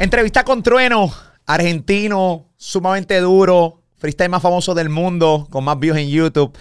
[0.00, 1.12] Entrevista con Trueno,
[1.44, 6.56] argentino, sumamente duro, freestyle más famoso del mundo, con más views en YouTube.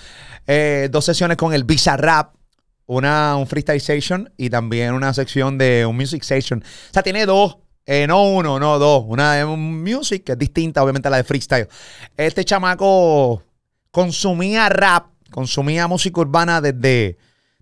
[0.46, 2.36] Eh, dos sesiones con el Bizarrap,
[2.86, 6.62] una, un freestyle session y también una sección de un music session.
[6.62, 9.05] O sea, tiene dos, eh, no uno, no dos.
[9.07, 11.70] Una de un music que es distinta, obviamente, a la de freestyle.
[12.18, 13.42] Este chamaco
[13.90, 17.18] consumía rap, consumía música urbana desde,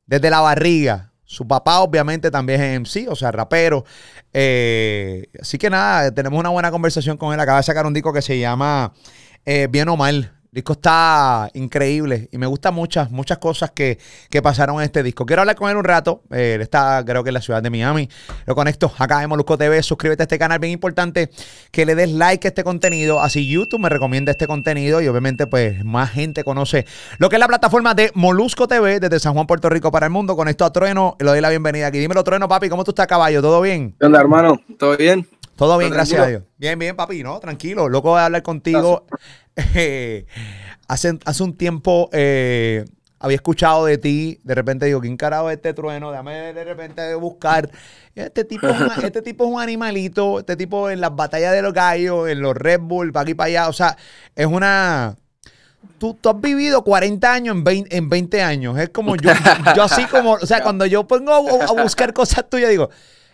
[0.07, 1.06] desde la barriga.
[1.29, 3.83] Su papá, obviamente, también es MC, o sea, rapero.
[4.31, 7.39] Eh, así que nada, tenemos una buena conversación con él.
[7.39, 8.93] Acaba de sacar un disco que se llama
[9.45, 10.36] eh, Bien o Mal.
[10.51, 15.25] Disco está increíble y me gustan muchas, muchas cosas que, que pasaron en este disco.
[15.25, 16.23] Quiero hablar con él un rato.
[16.31, 18.09] Eh, él está, creo que en la ciudad de Miami.
[18.45, 19.83] Lo conecto acá en Molusco TV.
[19.83, 20.59] Suscríbete a este canal.
[20.59, 21.29] Bien importante
[21.71, 23.19] que le des like a este contenido.
[23.19, 26.85] Así YouTube me recomienda este contenido y obviamente, pues, más gente conoce
[27.17, 30.11] lo que es la plataforma de Molusco TV desde San Juan, Puerto Rico para el
[30.11, 30.35] mundo.
[30.35, 31.99] Conecto a Trueno le doy la bienvenida aquí.
[31.99, 33.41] Dímelo, Trueno, papi, ¿cómo tú estás, caballo?
[33.41, 33.95] ¿Todo bien?
[33.99, 34.61] ¿Qué onda, hermano?
[34.77, 35.27] ¿Todo bien?
[35.57, 36.43] Todo bien, gracias a Dios.
[36.57, 37.39] Bien, bien, papi, ¿no?
[37.39, 37.89] Tranquilo.
[37.89, 39.05] Loco de hablar contigo.
[39.75, 40.25] Eh,
[40.87, 42.85] hace, hace un tiempo eh,
[43.19, 44.39] había escuchado de ti.
[44.43, 46.11] De repente digo, ¿quién carajo es este trueno?
[46.11, 47.69] Déjame de repente buscar.
[48.15, 50.39] Este tipo, es un, este tipo es un animalito.
[50.39, 53.47] Este tipo en las batallas de los gallos, en los Red Bull, para aquí para
[53.47, 53.69] allá.
[53.69, 53.97] O sea,
[54.35, 55.15] es una.
[55.99, 58.77] Tú, tú, has vivido 40 años en 20, en 20 años.
[58.77, 59.31] Es como yo,
[59.75, 62.89] yo así como, o sea, cuando yo pongo a, a buscar cosas tuyas, digo,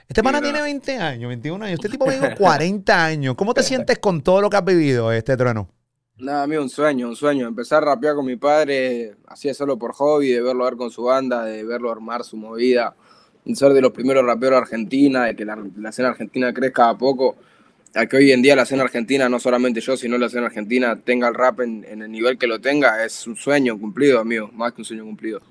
[0.07, 1.79] este pana tiene 20 años, 21 años.
[1.79, 3.35] Este tipo dijo 40 años.
[3.35, 5.69] ¿Cómo te sientes con todo lo que has vivido, este trueno?
[6.19, 7.47] Nada, amigo, un sueño, un sueño.
[7.47, 11.03] Empezar a rapear con mi padre, hacía solo por hobby, de verlo ver con su
[11.03, 12.95] banda, de verlo armar su movida,
[13.56, 16.97] ser de los primeros raperos de Argentina, de que la, la escena argentina crezca a
[16.97, 17.36] poco,
[17.95, 21.00] a que hoy en día la escena argentina, no solamente yo, sino la escena argentina
[21.03, 24.73] tenga el rap en el nivel que lo tenga, es un sueño cumplido, amigo, más
[24.73, 25.41] que un sueño cumplido.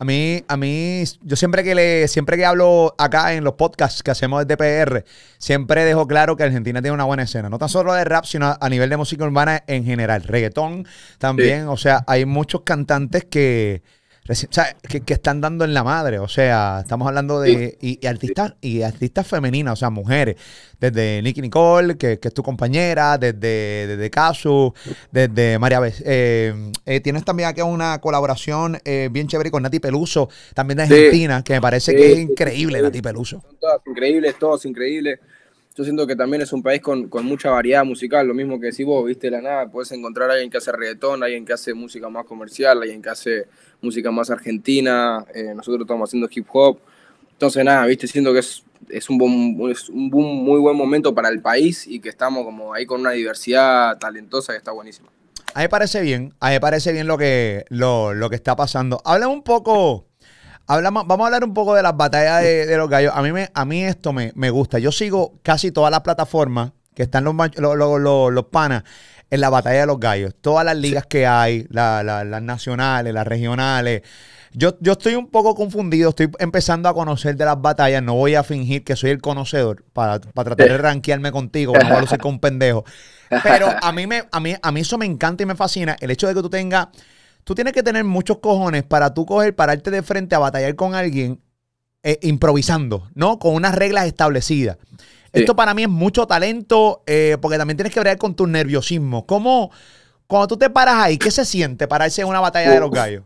[0.00, 4.02] A mí, a mí, yo siempre que le, siempre que hablo acá en los podcasts
[4.02, 5.04] que hacemos desde PR,
[5.36, 7.50] siempre dejo claro que Argentina tiene una buena escena.
[7.50, 10.22] No tan solo de rap, sino a nivel de música urbana en general.
[10.22, 10.86] Reggaetón
[11.18, 11.64] también.
[11.64, 11.68] Sí.
[11.68, 13.82] O sea, hay muchos cantantes que,
[14.30, 16.18] o sea, que, que, están dando en la madre.
[16.18, 17.76] O sea, estamos hablando de.
[17.80, 20.36] Y, y artistas y artistas femeninas, o sea, mujeres.
[20.78, 24.72] Desde Nicky Nicole, que, que es tu compañera, desde, desde Casu,
[25.10, 30.28] desde María eh, eh, Tienes también aquí una colaboración eh, bien chévere con Nati Peluso,
[30.54, 31.44] también de Argentina, sí.
[31.44, 33.42] que me parece que es increíble, Nati Peluso.
[33.42, 35.20] Son todas increíbles, todos increíbles.
[35.76, 38.66] Yo siento que también es un país con, con, mucha variedad musical, lo mismo que
[38.66, 41.74] decís vos, viste, la nada, puedes encontrar a alguien que hace reggaetón, alguien que hace
[41.74, 43.46] música más comercial, alguien que hace
[43.80, 46.80] música más argentina, eh, nosotros estamos haciendo hip hop,
[47.32, 51.40] entonces nada, viste, siento que es, es, un, es un muy buen momento para el
[51.40, 55.08] país y que estamos como ahí con una diversidad talentosa que está buenísima.
[55.54, 58.56] A mí parece bien, a mí me parece bien lo que, lo, lo que está
[58.56, 59.00] pasando.
[59.04, 60.09] Habla un poco...
[60.70, 63.12] Hablamos, vamos a hablar un poco de las batallas de, de los gallos.
[63.12, 64.78] A mí, me, a mí esto me, me, gusta.
[64.78, 68.84] Yo sigo casi todas las plataformas que están los, los, los, los panas
[69.30, 70.32] en la batalla de los gallos.
[70.40, 74.02] Todas las ligas que hay, la, la, las nacionales, las regionales.
[74.52, 78.00] Yo, yo estoy un poco confundido, estoy empezando a conocer de las batallas.
[78.00, 81.88] No voy a fingir que soy el conocedor para, para tratar de rankearme contigo, no
[81.88, 82.84] voy a lucir con un pendejo.
[83.42, 85.96] Pero a mí, me, a, mí, a mí eso me encanta y me fascina.
[85.98, 86.86] El hecho de que tú tengas
[87.44, 90.94] tú tienes que tener muchos cojones para tú coger, pararte de frente a batallar con
[90.94, 91.40] alguien
[92.02, 93.38] eh, improvisando, ¿no?
[93.38, 94.78] Con unas reglas establecidas.
[94.88, 95.40] Sí.
[95.40, 99.26] Esto para mí es mucho talento, eh, porque también tienes que bregar con tu nerviosismo.
[99.26, 99.70] ¿Cómo,
[100.26, 103.24] cuando tú te paras ahí, qué se siente pararse en una batalla de los gallos?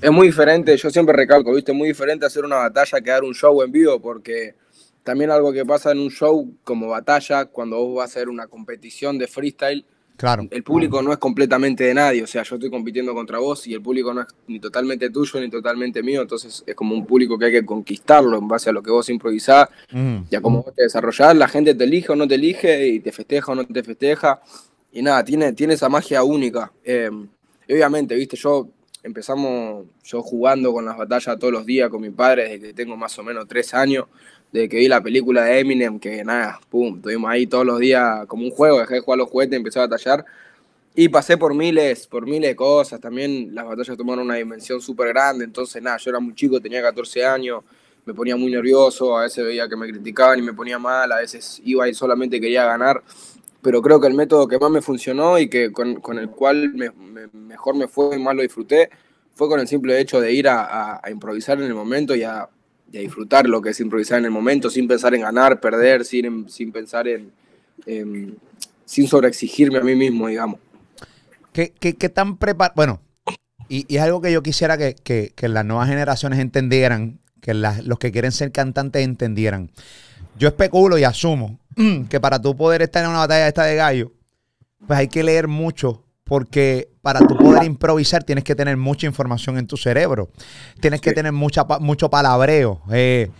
[0.00, 1.72] Es muy diferente, yo siempre recalco, ¿viste?
[1.72, 4.54] Muy diferente hacer una batalla que dar un show en vivo, porque
[5.02, 8.46] también algo que pasa en un show como batalla, cuando vos vas a hacer una
[8.46, 9.84] competición de freestyle,
[10.18, 10.48] Claro.
[10.50, 13.74] El público no es completamente de nadie, o sea, yo estoy compitiendo contra vos y
[13.74, 17.38] el público no es ni totalmente tuyo ni totalmente mío, entonces es como un público
[17.38, 20.16] que hay que conquistarlo en base a lo que vos improvisás mm.
[20.28, 22.98] y a cómo vos te desarrollás, la gente te elige o no te elige y
[22.98, 24.42] te festeja o no te festeja
[24.90, 26.72] y nada, tiene, tiene esa magia única.
[26.82, 27.10] Eh,
[27.70, 28.68] obviamente, viste, yo
[29.04, 32.96] empezamos yo jugando con las batallas todos los días con mi padre desde que tengo
[32.96, 34.06] más o menos tres años
[34.52, 38.26] de que vi la película de Eminem, que nada, pum, estuvimos ahí todos los días
[38.26, 40.24] como un juego, dejé de jugar los juguetes, empecé a batallar.
[40.94, 43.00] Y pasé por miles, por miles de cosas.
[43.00, 45.44] También las batallas tomaron una dimensión súper grande.
[45.44, 47.62] Entonces, nada, yo era muy chico, tenía 14 años,
[48.04, 51.16] me ponía muy nervioso, a veces veía que me criticaban y me ponía mal, a
[51.18, 53.02] veces iba y solamente quería ganar.
[53.62, 56.72] Pero creo que el método que más me funcionó y que con, con el cual
[56.74, 58.90] me, me, mejor me fue y más lo disfruté
[59.34, 62.24] fue con el simple hecho de ir a, a, a improvisar en el momento y
[62.24, 62.48] a,
[62.94, 66.48] a disfrutar lo que es improvisar en el momento, sin pensar en ganar, perder, sin,
[66.48, 67.30] sin pensar en,
[67.86, 68.36] en
[68.84, 70.60] sin sobreexigirme a mí mismo, digamos.
[71.52, 72.74] ¿Qué, qué, qué tan preparado?
[72.76, 73.00] Bueno,
[73.68, 77.52] y, y, es algo que yo quisiera que, que, que las nuevas generaciones entendieran, que
[77.52, 79.70] las, los que quieren ser cantantes entendieran.
[80.38, 81.58] yo especulo y asumo
[82.08, 84.12] que para tú poder estar en una batalla esta de gallo,
[84.86, 89.56] pues hay que leer mucho porque para tú poder improvisar tienes que tener mucha información
[89.56, 90.28] en tu cerebro,
[90.80, 92.82] tienes que tener mucha, mucho palabreo.
[92.92, 93.30] Eh,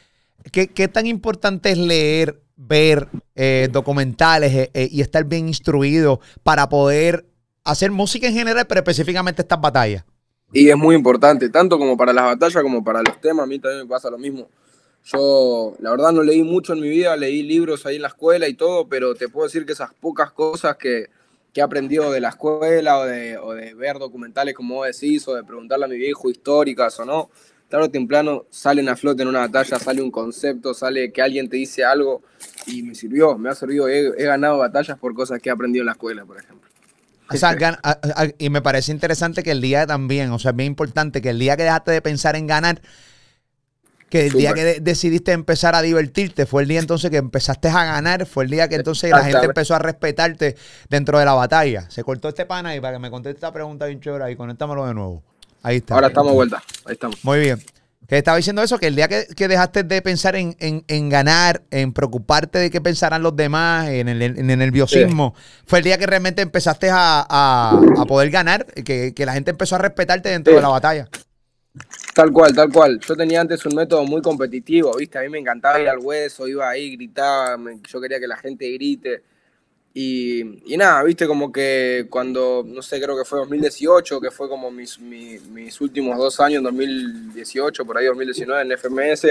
[0.51, 3.07] ¿qué, tan importante es leer, ver
[3.37, 7.27] eh, documentales eh, y estar bien instruido para poder
[7.63, 10.05] hacer música en general, pero específicamente estas batallas?
[10.51, 13.59] Y es muy importante, tanto como para las batallas como para los temas, a mí
[13.59, 14.49] también me pasa lo mismo.
[15.05, 18.49] Yo, la verdad, no leí mucho en mi vida, leí libros ahí en la escuela
[18.49, 21.11] y todo, pero te puedo decir que esas pocas cosas que,
[21.53, 25.27] que he aprendido de la escuela o de, o de, ver documentales como vos decís,
[25.29, 27.31] o de preguntarle a mi viejo históricas o no,
[27.69, 31.49] tarde o temprano salen a flote en una batalla, sale un concepto, sale que alguien
[31.49, 32.23] te dice algo
[32.67, 35.83] y me sirvió, me ha servido, he, he ganado batallas por cosas que he aprendido
[35.83, 36.69] en la escuela, por ejemplo.
[37.31, 37.57] O sea,
[38.39, 41.39] y me parece interesante que el día también, o sea, es bien importante que el
[41.39, 42.81] día que dejaste de pensar en ganar,
[44.09, 47.85] que el día que decidiste empezar a divertirte, fue el día entonces que empezaste a
[47.85, 50.57] ganar, fue el día que entonces la gente empezó a respetarte
[50.89, 51.89] dentro de la batalla.
[51.91, 54.87] Se cortó este pana y para que me conteste esta pregunta bien chévere y conéctamelo
[54.87, 55.23] de nuevo.
[55.63, 55.95] Ahí está.
[55.95, 56.63] Ahora estamos vuelta.
[56.87, 57.23] Ahí estamos.
[57.25, 57.63] Muy bien.
[58.09, 62.59] Que estaba diciendo eso, que el día que, dejaste de pensar en, ganar, en preocuparte
[62.59, 65.35] de qué pensarán los demás, en el, en el nerviosismo,
[65.67, 67.79] fue el día que realmente empezaste a,
[68.09, 71.07] poder ganar, que, la gente empezó a respetarte dentro de la batalla.
[72.15, 72.99] Tal cual, tal cual.
[73.01, 75.19] Yo tenía antes un método muy competitivo, ¿viste?
[75.19, 77.57] A mí me encantaba ir al hueso, iba ahí, gritaba,
[77.89, 79.23] yo quería que la gente grite.
[79.95, 80.45] Y,
[80.77, 84.99] nada, viste, como que cuando, no sé, creo que fue 2018, que fue como mis,
[85.01, 89.27] mis, últimos dos años, 2018, por ahí 2019 en FMS,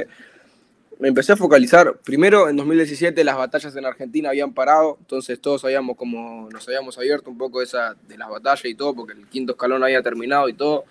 [0.99, 1.97] me empecé a focalizar.
[2.03, 6.97] Primero, en 2017 las batallas en Argentina habían parado, entonces todos sabíamos como nos habíamos
[6.97, 10.49] abierto un poco esa, de las batallas y todo, porque el quinto escalón había terminado
[10.49, 10.85] y todo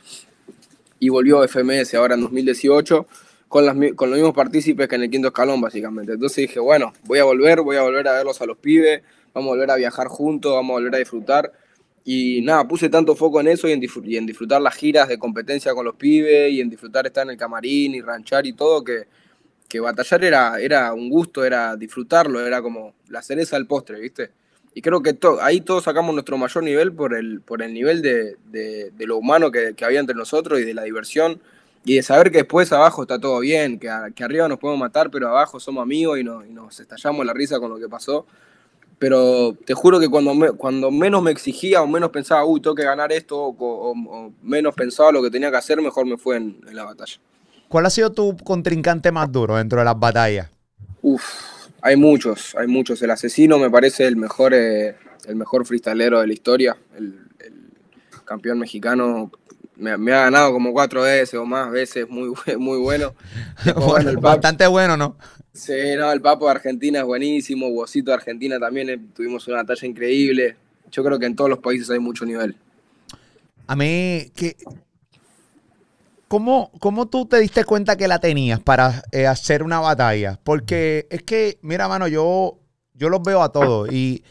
[0.99, 3.07] y volvió FMS ahora en 2018
[3.49, 6.13] con, las, con los mismos partícipes que en el quinto escalón, básicamente.
[6.13, 9.03] Entonces dije, bueno, voy a volver, voy a volver a verlos a los pibes,
[9.35, 11.53] vamos a volver a viajar juntos, vamos a volver a disfrutar.
[12.05, 15.85] Y nada, puse tanto foco en eso y en, disfrutar las giras de competencia con
[15.85, 19.09] los pibes y en disfrutar estar en el camarín y ranchar y todo, que,
[19.69, 24.31] que batallar era, era un gusto, era disfrutarlo, era como la cereza del postre, ¿viste?
[24.77, 28.37] Y creo que ahí todos sacamos nuestro mayor nivel por el, por el nivel de,
[28.99, 31.41] lo humano que, había entre nosotros y de la diversión
[31.83, 35.11] y de saber que después abajo está todo bien, que, que arriba nos podemos matar,
[35.11, 38.27] pero abajo somos amigos y, nos estallamos la risa con lo que pasó.
[38.99, 42.85] Pero te juro que cuando, cuando menos me exigía o menos pensaba, uy, tengo que
[42.85, 46.77] ganar esto, o, menos pensaba lo que tenía que hacer, mejor me fue en, en
[46.77, 47.17] la batalla.
[47.69, 50.51] ¿Cuál ha sido tu contrincante más duro dentro de las batallas?
[51.01, 51.56] Uf,
[51.87, 53.01] hay muchos, hay muchos.
[53.03, 54.97] El asesino me parece el mejor, eh,
[55.27, 56.77] el mejor freestalero de la historia.
[56.97, 57.21] El,
[58.25, 59.31] campeón mexicano
[59.77, 63.15] me, ha ganado como cuatro veces o más veces, muy, muy bueno.
[64.21, 65.17] bastante bueno, ¿no?
[65.53, 69.59] Sí, no, el Papo de Argentina es buenísimo, Bocito de Argentina también, eh, tuvimos una
[69.59, 70.57] batalla increíble.
[70.91, 72.57] Yo creo que en todos los países hay mucho nivel.
[73.69, 74.57] A mí, que
[76.29, 80.39] ¿Cómo, ¿Cómo, tú te diste cuenta que la tenías para eh, hacer una batalla?
[80.43, 82.59] Porque es que, mira, mano, yo,
[82.95, 84.25] yo los veo a todos y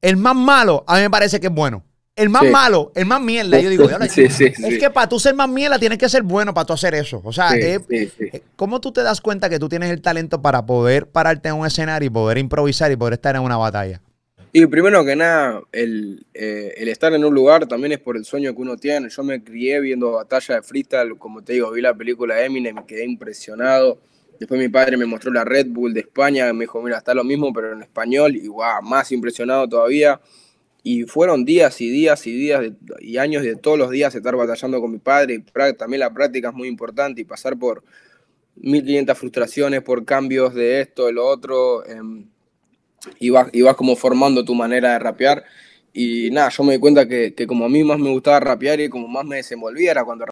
[0.00, 1.84] el más malo a mí me parece que es bueno.
[2.16, 3.58] El más malo, el más mierda.
[3.60, 6.74] Yo digo, es que para tú ser más mierda tienes que ser bueno para tú
[6.74, 7.22] hacer eso.
[7.24, 7.80] O sea, eh,
[8.56, 11.66] ¿cómo tú te das cuenta que tú tienes el talento para poder pararte en un
[11.66, 14.02] escenario y poder improvisar y poder estar en una batalla?
[14.52, 18.24] Y primero que nada, el, eh, el, estar en un lugar también es por el
[18.24, 19.08] sueño que uno tiene.
[19.08, 22.84] Yo me crié viendo batalla de freestyle, como te digo, vi la película de Eminem,
[22.84, 24.00] quedé impresionado.
[24.40, 27.22] Después mi padre me mostró la Red Bull de España, me dijo, mira, está lo
[27.22, 30.20] mismo, pero en español, y wow, más impresionado todavía.
[30.82, 34.80] Y fueron días y días y días y años de todos los días estar batallando
[34.80, 35.34] con mi padre.
[35.34, 37.84] Y también la práctica es muy importante y pasar por
[38.56, 41.86] 1500 frustraciones, por cambios de esto, de lo otro.
[41.86, 42.26] Em,
[43.18, 45.44] y vas, como formando tu manera de rapear.
[45.92, 48.88] Y nada, yo me di cuenta que, como a mí más me gustaba rapear y
[48.88, 50.26] como más me desenvolvía era cuando...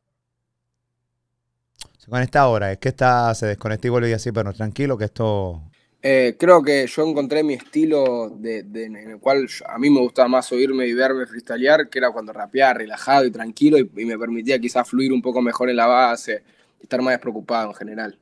[1.99, 5.63] Se conecta ahora, es que está, se desconecta y vuelve así, pero tranquilo que esto...
[6.01, 10.29] Eh, creo que yo encontré mi estilo de, en el cual a mí me gustaba
[10.29, 14.17] más oírme y verme freestylear, que era cuando rapeaba relajado y tranquilo y, y me
[14.17, 16.45] permitía quizás fluir un poco mejor en la base,
[16.81, 18.17] estar más despreocupado en general.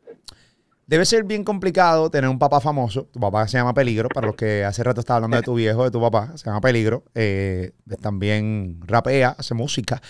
[0.86, 3.06] Debe ser bien complicado tener un papá famoso.
[3.12, 4.08] Tu papá se llama Peligro.
[4.08, 6.60] Para los que hace rato estaba hablando de tu viejo, de tu papá, se llama
[6.60, 7.04] Peligro.
[7.14, 10.00] Eh, también rapea, hace música.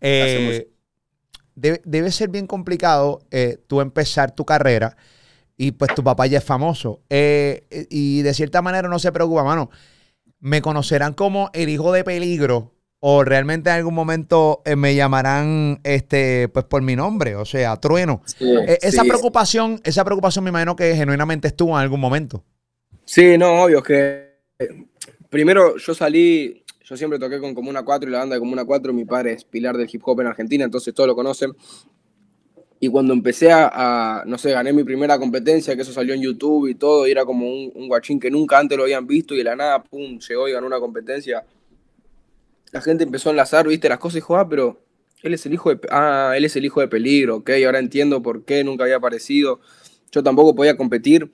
[0.00, 0.70] Eh,
[1.54, 4.96] debe, ser bien complicado eh, tú empezar tu carrera
[5.58, 7.02] y pues tu papá ya es famoso.
[7.10, 9.70] y de cierta manera no se preocupa, mano.
[10.40, 12.72] Me conocerán como el hijo de Peligro
[13.04, 17.76] o realmente en algún momento eh, me llamarán este pues por mi nombre, o sea,
[17.76, 18.22] Trueno.
[18.38, 22.44] Eh, esa preocupación, esa preocupación me imagino que genuinamente estuvo en algún momento.
[23.04, 24.32] Sí, no, obvio, es que
[25.28, 28.92] primero yo salí, yo siempre toqué con Comuna 4 y la banda de Comuna 4,
[28.92, 31.50] mi padre es pilar del hip hop en Argentina, entonces todos lo conocen.
[32.78, 36.68] Y cuando empecé a, no sé, gané mi primera competencia, que eso salió en YouTube
[36.68, 39.44] y todo, y era como un, guachín que nunca antes lo habían visto, y de
[39.44, 41.44] la nada, pum, llegó y ganó una competencia.
[42.72, 44.80] La gente empezó a enlazar, viste, las cosas y dijo, ah, pero
[45.22, 48.22] él es el hijo de, ah, él es el hijo de peligro, ok, ahora entiendo
[48.22, 49.60] por qué nunca había aparecido.
[50.10, 51.30] Yo tampoco podía competir,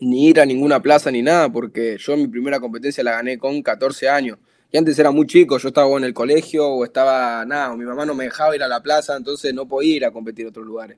[0.00, 3.62] ni ir a ninguna plaza ni nada, porque yo mi primera competencia la gané con
[3.62, 4.38] 14 años.
[4.72, 8.06] Y antes era muy chico, yo estaba en el colegio o estaba, nada, mi mamá
[8.06, 10.66] no me dejaba ir a la plaza, entonces no podía ir a competir a otros
[10.66, 10.96] lugares.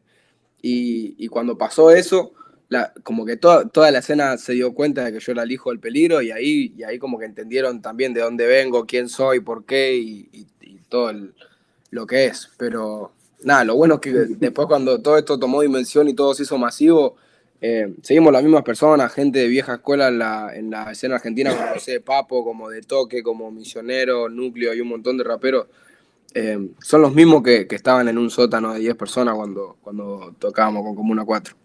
[0.61, 2.33] Y, cuando pasó eso,
[2.73, 5.71] la, como que toda la escena se dio cuenta de que yo era el hijo
[5.71, 9.41] del peligro y ahí, y ahí como que entendieron también de dónde vengo, quién soy,
[9.41, 10.47] por qué y,
[10.89, 11.13] todo
[11.91, 12.51] lo que es.
[12.59, 13.13] Pero
[13.45, 16.59] nada, lo bueno es que después cuando todo esto tomó dimensión y todo se hizo
[16.59, 17.17] masivo,
[17.61, 21.55] eh, seguimos las mismas personas, gente de vieja escuela en la, en la escena argentina,
[21.55, 25.67] como José Papo, como De Toque, como Misionero, Núcleo y un montón de raperos.
[26.35, 30.83] Eh, son los mismos que, estaban en un sótano de 10 personas cuando, cuando tocábamos
[30.85, 31.62] con Comuna 4.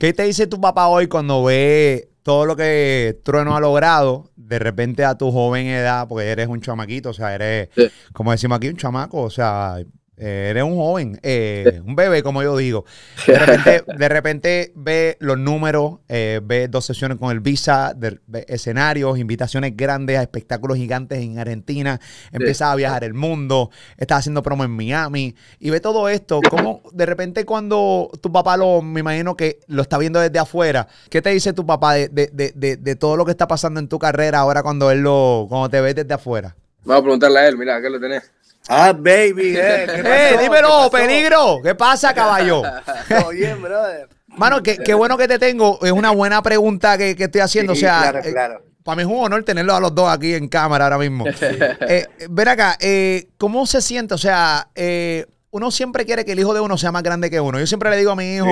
[0.00, 4.58] ¿Qué te dice tu papá hoy cuando ve todo lo que Trueno ha logrado de
[4.58, 7.68] repente a tu joven edad, porque eres un chamaquito, o sea, eres,
[8.14, 9.76] como decimos aquí, un chamaco, o sea,
[10.22, 12.84] eh, eres un joven, eh, un bebé, como yo digo.
[13.26, 19.74] De repente, ve los números, eh, ve dos sesiones con el Visa, de, escenarios, invitaciones
[19.74, 21.98] grandes a espectáculos gigantes en Argentina,
[22.32, 26.40] empieza a viajar el mundo, está haciendo promo en Miami y ve todo esto.
[26.50, 30.86] Como de repente cuando tu papá lo, me imagino que lo está viendo desde afuera,
[31.08, 34.40] ¿qué te dice tu papá de, de todo lo que está pasando en tu carrera
[34.40, 36.54] ahora cuando él lo, cuando te ve desde afuera?
[36.84, 38.30] Vamos a preguntarle a él, mira, ¿qué lo tenés?
[38.68, 39.86] Ah, baby, eh.
[39.88, 41.60] eh dímelo, peligro.
[41.62, 42.62] ¿Qué pasa, caballo?
[43.08, 44.08] Todo bien, brother.
[44.28, 45.78] Mano, qué, bueno que te tengo.
[45.82, 47.72] Es una buena pregunta que, estoy haciendo.
[47.72, 48.62] o sea, claro, eh, claro.
[48.84, 51.24] para mí es un honor tenerlos a los dos aquí en cámara ahora mismo.
[51.26, 54.14] eh, ven acá, eh, ¿cómo se siente?
[54.14, 57.40] O sea, eh, uno siempre quiere que el hijo de uno sea más grande que
[57.40, 57.58] uno.
[57.58, 58.46] Yo siempre le digo a mi hijo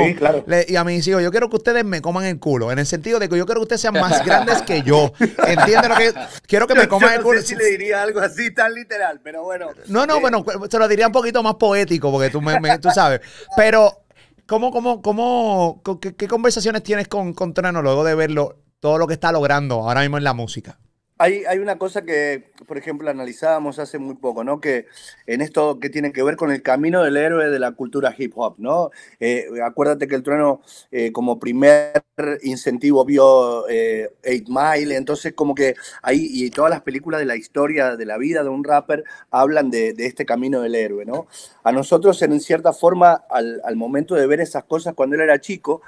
[0.67, 3.21] y a mis hijos, yo quiero que ustedes me coman el culo, en el sentido
[3.21, 5.13] de que yo quiero que ustedes sean más grandes que yo.
[5.47, 6.13] ¿Entienden lo que
[6.47, 7.37] quiero que me coman el culo?
[7.37, 9.69] No sé si le diría algo así tan literal, pero bueno.
[9.87, 13.21] No, no, bueno, se lo diría un poquito más poético, porque tú, me, tú sabes.
[13.57, 14.03] Pero,
[14.47, 19.15] ¿cómo, cómo, cómo, qué, conversaciones tienes con, con Trano luego de verlo, todo lo que
[19.15, 20.79] está logrando ahora mismo en la música?
[21.21, 24.61] Hay, hay, una cosa que, por ejemplo, analizábamos hace muy poco, ¿no?
[24.61, 24.87] Que
[25.27, 28.35] en esto que tiene que ver con el camino del héroe de la cultura hip
[28.37, 28.91] hop, ¿no?
[29.19, 32.05] Eh, acuérdate que el trueno eh, como primer
[32.43, 37.35] incentivo vio eh, Eight Mile, entonces como que ahí, y todas las películas de la
[37.35, 41.27] historia de la vida de un rapper hablan de, este camino del héroe, ¿no?
[41.65, 45.41] A nosotros, en cierta forma, al, al momento de ver esas cosas cuando él era
[45.41, 45.83] chico,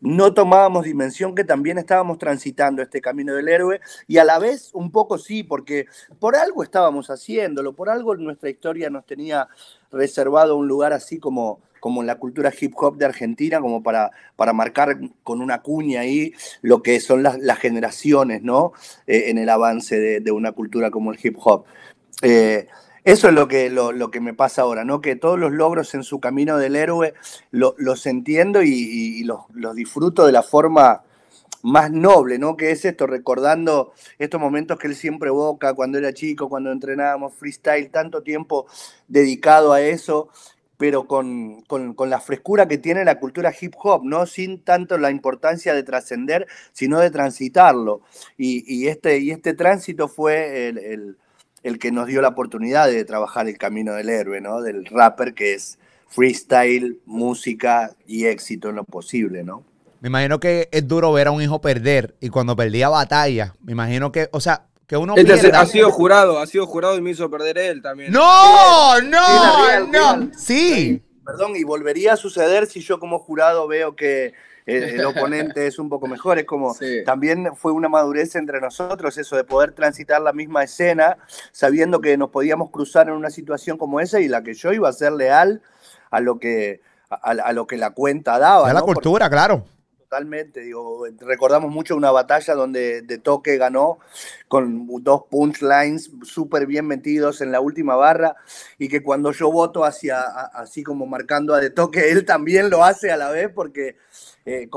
[0.00, 4.70] no tomábamos dimensión que también estábamos transitando este camino del héroe y a la vez
[4.74, 5.86] un poco sí, porque
[6.18, 9.48] por algo estábamos haciéndolo, por algo nuestra historia nos tenía
[9.90, 14.10] reservado un lugar así como, como en la cultura hip hop de Argentina, como para,
[14.36, 18.72] para marcar con una cuña ahí lo que son las, generaciones, ¿no?
[19.06, 21.64] Eh, en el avance de, una cultura como el hip hop.
[22.22, 22.66] Eh,
[23.06, 25.00] eso es lo que, lo, que me pasa ahora, ¿no?
[25.00, 27.14] Que todos los logros en su camino del héroe
[27.52, 29.46] los entiendo y, los,
[29.76, 31.04] disfruto de la forma
[31.62, 32.56] más noble, ¿no?
[32.56, 37.32] Que es esto, recordando estos momentos que él siempre evoca cuando era chico, cuando entrenábamos
[37.34, 38.66] freestyle, tanto tiempo
[39.06, 40.28] dedicado a eso,
[40.76, 41.62] pero con,
[42.08, 44.26] la frescura que tiene la cultura hip hop, ¿no?
[44.26, 48.00] Sin tanto la importancia de trascender, sino de transitarlo.
[48.36, 51.16] Y, este, y este tránsito fue el
[51.78, 54.62] que nos dio la oportunidad de trabajar el camino del héroe, ¿no?
[54.62, 59.64] Del rapper que es freestyle, música y éxito en lo posible, ¿no?
[60.00, 63.72] Me imagino que es duro ver a un hijo perder y cuando perdía batalla, me
[63.72, 67.10] imagino que, o sea, que uno este ha sido jurado, ha sido jurado y me
[67.10, 68.12] hizo perder él también.
[68.12, 70.30] No, no, no.
[70.38, 71.02] Sí.
[71.24, 74.34] Perdón, y volvería a suceder si yo como jurado veo que
[74.66, 76.38] el, oponente es un poco mejor.
[76.38, 81.18] Es como también fue una madurez entre nosotros eso de poder transitar la misma escena
[81.52, 84.88] sabiendo que nos podíamos cruzar en una situación como esa y la que yo iba
[84.88, 85.62] a ser leal
[86.10, 88.68] a lo que, a, lo que la cuenta daba.
[88.68, 89.64] A la cultura, claro.
[89.98, 93.98] Totalmente, digo, recordamos mucho una batalla donde De Toque ganó
[94.46, 98.36] con dos punchlines súper bien metidos en la última barra
[98.78, 102.84] y que cuando yo voto hacia, así como marcando a De Toque, él también lo
[102.84, 103.96] hace a la vez porque
[104.46, 104.68] eh,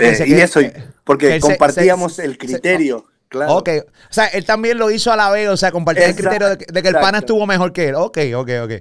[0.00, 0.60] eh y eso,
[1.04, 3.06] porque compartíamos el criterio.
[3.28, 3.56] claro.
[3.56, 6.56] Ok, o sea, él también lo hizo a la vez, o sea, compartía el criterio
[6.56, 7.94] de que, el pana estuvo mejor que él.
[7.94, 8.72] Ok, ok, ok.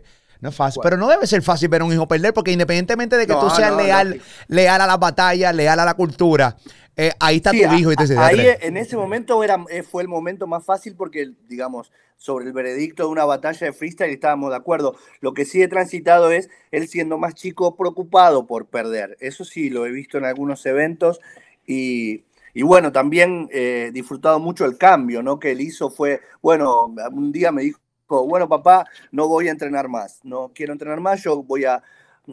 [0.42, 0.82] No es fácil.
[0.82, 3.50] Pero no debe ser fácil ver a un hijo perder, porque independientemente de que tú
[3.52, 6.58] seas leal, leal a las batallas, leal a la cultura,
[6.98, 10.10] eh, ahí está tu hijo y te Ahí en ese momento era, eh, fue el
[10.10, 14.58] momento más fácil porque, digamos, sobre el veredicto de una batalla de freestyle estábamos de
[14.58, 14.96] acuerdo.
[15.22, 19.18] Lo que sí he transitado es él siendo más chico preocupado por perder.
[19.20, 21.22] Eso sí, lo he visto en algunos eventos
[21.66, 22.24] y,
[22.62, 25.40] bueno, también he eh, disfrutado mucho el cambio, ¿no?
[25.40, 27.80] Que él hizo fue, bueno, un día me dijo,
[28.28, 31.82] bueno, papá, no voy a entrenar más, no quiero entrenar más, yo voy a,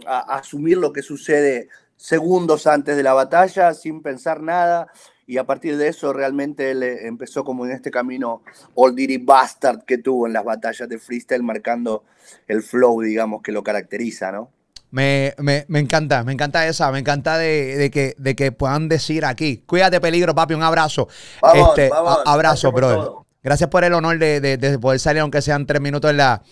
[0.06, 1.68] a asumir lo que sucede
[1.98, 4.88] segundos antes de la batalla, sin pensar nada
[5.28, 8.42] y a partir de eso realmente él eh, empezó como en este camino
[8.74, 12.04] Old Dirty Bastard que tuvo en las batallas de freestyle, marcando
[12.46, 14.50] el flow, digamos, que lo caracteriza, ¿no?
[14.90, 15.34] Me,
[15.74, 20.34] encanta, me encanta esa, me encanta de, que, de que puedan decir aquí, cuídate peligro,
[20.34, 21.08] papi, un abrazo.
[21.54, 21.90] este,
[22.24, 23.10] abrazo, brother.
[23.42, 26.42] Gracias por el honor de, poder salir, aunque sean tres minutos en la,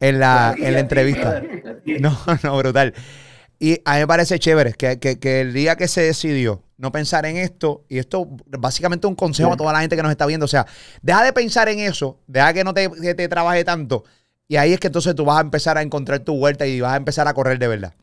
[0.00, 1.42] en la, en la entrevista.
[2.00, 2.92] No, no, brutal.
[3.58, 7.26] Y a mí me parece chévere que, que el día que se decidió no pensar
[7.26, 7.84] en esto.
[7.88, 10.44] Y esto básicamente un consejo a toda la gente que nos está viendo.
[10.44, 10.66] O sea,
[11.02, 14.04] deja de pensar en eso, deja que no te, te trabaje tanto.
[14.48, 16.92] Y ahí es que entonces tú vas a empezar a encontrar tu vuelta y vas
[16.92, 17.94] a empezar a correr de verdad.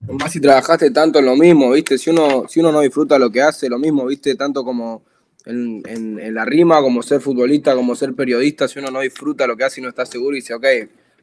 [0.00, 1.96] Más si trabajaste tanto en lo mismo, ¿viste?
[1.96, 4.34] Si uno, si uno no disfruta lo que hace, lo mismo, ¿viste?
[4.34, 5.04] Tanto como
[5.44, 9.56] en, en, la rima, como ser futbolista, como ser periodista, si uno no disfruta lo
[9.56, 10.64] que hace y no está seguro y dice, ok,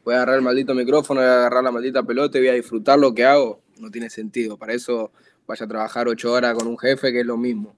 [0.03, 2.53] voy a agarrar el maldito micrófono, voy a agarrar la maldita pelota y voy a
[2.53, 4.57] disfrutar lo que hago, no tiene sentido.
[4.57, 5.11] Para eso
[5.47, 7.75] vaya a trabajar ocho horas con un jefe, que es lo mismo.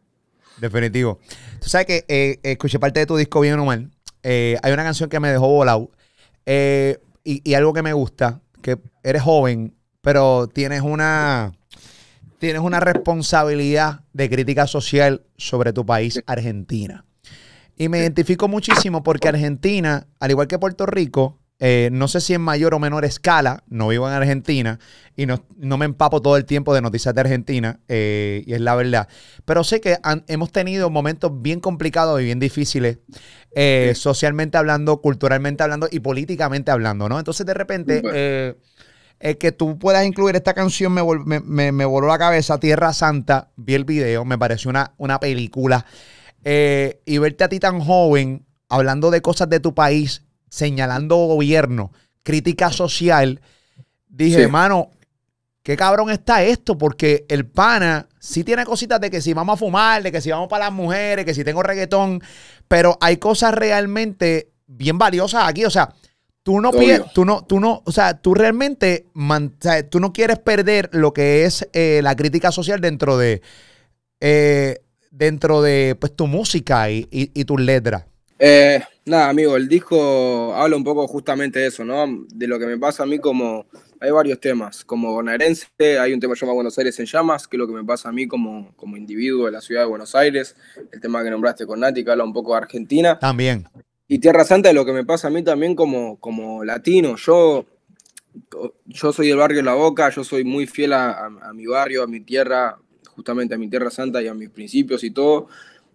[0.58, 1.20] Definitivo.
[1.60, 3.90] Tú sabes que eh, escuché parte de tu disco bien o mal.
[4.24, 5.90] Eh, hay una canción que me dejó volado.
[6.46, 11.54] Eh, y, algo que me gusta, que eres joven, pero tienes una,
[12.40, 17.06] tienes una responsabilidad de crítica social sobre tu país, Argentina.
[17.78, 22.34] Y me identifico muchísimo porque Argentina, al igual que Puerto Rico, eh, no sé si
[22.34, 24.80] en mayor o menor escala, no vivo en Argentina
[25.16, 25.38] y no,
[25.78, 29.08] me empapo todo el tiempo de noticias de Argentina, eh, y es la verdad.
[29.46, 32.98] Pero sé que hemos tenido momentos bien complicados y bien difíciles,
[33.54, 37.20] eh, socialmente hablando, culturalmente hablando y políticamente hablando, ¿no?
[37.20, 38.02] Entonces, de repente,
[39.20, 43.86] que tú puedas incluir esta canción me, me, voló la cabeza, Tierra Santa, vi el
[43.86, 45.86] video, me pareció una, una película.
[46.44, 51.92] y verte a ti tan joven, hablando de cosas de tu país, señalando gobierno,
[52.24, 53.40] crítica social,
[54.08, 54.92] dije, hermano,
[55.64, 59.58] qué cabrón está esto, porque el pana sí tiene cositas de que si vamos a
[59.58, 62.22] fumar, de que si vamos para las mujeres, que si tengo reggaetón,
[62.68, 65.94] pero hay cosas realmente bien valiosas aquí, o sea,
[66.44, 66.72] tú no
[67.14, 69.08] tú no, tú no, o sea, tú realmente,
[69.90, 73.42] tú no quieres perder lo que es eh, la crítica social dentro de,
[74.20, 78.11] eh, dentro de, pues, tu música y, y tus letras.
[78.44, 82.26] Eh, nada, amigo, el disco habla un poco justamente de eso, ¿no?
[82.28, 83.68] De lo que me pasa a mí como...
[84.00, 85.68] Hay varios temas, como bonaerense,
[86.00, 88.12] hay un tema llamado Buenos Aires en llamas, que es lo que me pasa a
[88.12, 90.56] mí como, como individuo de la ciudad de Buenos Aires,
[90.92, 93.20] el tema que nombraste con Nati, que habla un poco de Argentina.
[93.20, 93.70] También.
[94.08, 97.16] Y Tierra Santa es lo que me pasa a mí también como, como latino.
[97.16, 97.68] Yo,
[98.86, 102.22] yo soy del barrio La Boca, yo soy muy fiel a mi barrio, a mi
[102.22, 102.80] tierra,
[103.16, 105.48] justamente a mi Tierra Santa y a mis principios y todo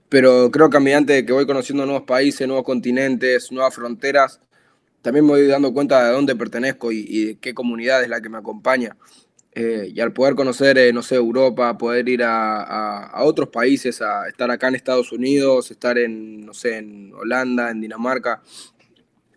[0.09, 4.40] pero creo que a medida que voy conociendo nuevos países, nuevos continentes, nuevas fronteras,
[5.03, 8.29] también me voy dando cuenta de dónde pertenezco y, de qué comunidad es la que
[8.29, 8.97] me acompaña.
[9.53, 14.29] Eh, y al poder conocer, eh, no sé, Europa, poder ir a, otros países, a
[14.29, 18.42] estar acá en Estados Unidos, estar en, no sé, en Holanda, en Dinamarca,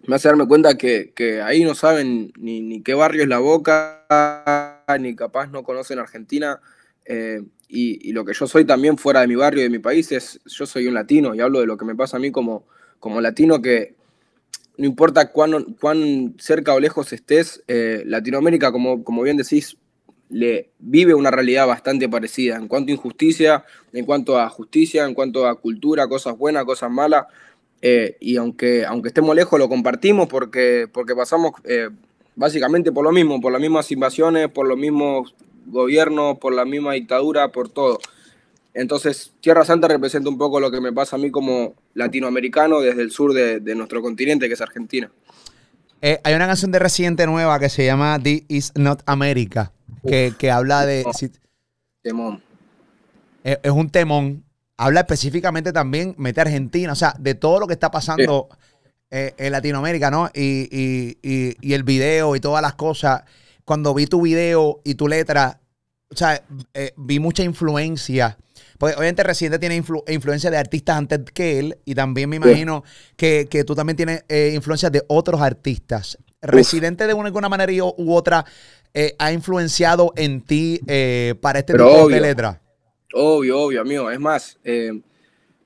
[0.07, 4.83] me hace darme cuenta que, ahí no saben ni, ni, qué barrio es la boca,
[4.99, 6.59] ni capaz no conocen Argentina.
[7.05, 10.11] Eh, y, lo que yo soy también fuera de mi barrio y de mi país
[10.11, 12.65] es, yo soy un latino y hablo de lo que me pasa a mí como,
[12.99, 13.93] como latino que
[14.77, 19.77] no importa cuán, cuán cerca o lejos estés, eh, Latinoamérica, como, como bien decís,
[20.29, 25.13] le vive una realidad bastante parecida en cuanto a injusticia, en cuanto a justicia, en
[25.13, 27.25] cuanto a cultura, cosas buenas, cosas malas.
[27.81, 31.89] Eh, y aunque, aunque estemos lejos, lo compartimos porque, porque pasamos eh,
[32.35, 35.35] básicamente por lo mismo, por las mismas invasiones, por los mismos
[35.69, 37.99] gobierno, por la misma dictadura, por todo.
[38.73, 43.01] Entonces, Tierra Santa representa un poco lo que me pasa a mí como latinoamericano desde
[43.01, 45.11] el sur de, nuestro continente, que es Argentina.
[46.01, 49.73] Eh, hay una canción de Residente nueva que se llama This Is Not America,
[50.07, 51.05] que, habla de...
[52.01, 52.41] temón.
[53.43, 54.43] Es, un temón.
[54.77, 58.47] Habla específicamente también, mete a Argentina, o sea, de todo lo que está pasando
[59.11, 60.29] eh, en Latinoamérica, ¿no?
[60.33, 63.23] Y, y el video y todas las cosas
[63.69, 65.61] cuando vi tu video y tu letra,
[66.09, 68.35] o sea, eh, vi mucha influencia.
[68.79, 72.83] Porque obviamente Residente tiene influencia de artistas antes que él y también me imagino
[73.15, 76.17] que, tú también tienes eh, influencia de otros artistas.
[76.41, 78.43] ¿Residente de una, alguna manera u otra
[78.91, 82.59] eh, ha influenciado en ti eh, para este tipo de letra?
[83.13, 84.09] Obvio, obvio, amigo.
[84.09, 84.57] Es más,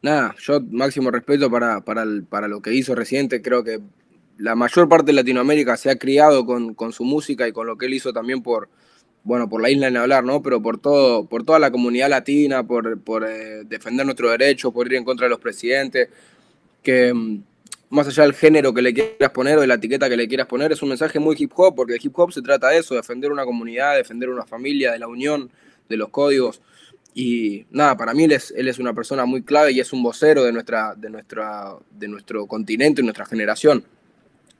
[0.01, 3.41] nada, yo máximo respeto para, para, para, lo que hizo Residente.
[3.41, 3.79] Creo que
[4.37, 7.77] la mayor parte de Latinoamérica se ha criado con, con, su música y con lo
[7.77, 8.69] que él hizo también por,
[9.23, 10.41] bueno, por la isla en hablar, ¿no?
[10.41, 13.27] Pero por todo, por toda la comunidad latina, por, por
[13.65, 16.09] defender nuestros derechos, por ir en contra de los presidentes.
[16.81, 17.43] Que mm,
[17.89, 20.47] más allá del género que le quieras poner o de la etiqueta que le quieras
[20.47, 22.95] poner, es un mensaje muy hip hop, porque el hip hop se trata de eso,
[22.95, 25.49] defender una comunidad, defender una familia, de la unión,
[25.87, 26.61] de los códigos.
[27.13, 30.01] Y nada, para mí él es, él es una persona muy clave y es un
[30.01, 33.85] vocero de, nuestra, de, nuestra, de nuestro continente y nuestra generación.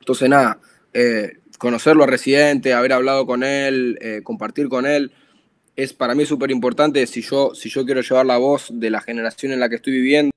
[0.04, 0.60] Entonces, nada,
[0.92, 5.12] eh, conocerlo a Residente, haber hablado con él, eh, compartir con él,
[5.76, 9.00] es para mí súper importante si yo, si yo quiero llevar la voz de la
[9.00, 10.30] generación en la que estoy viviendo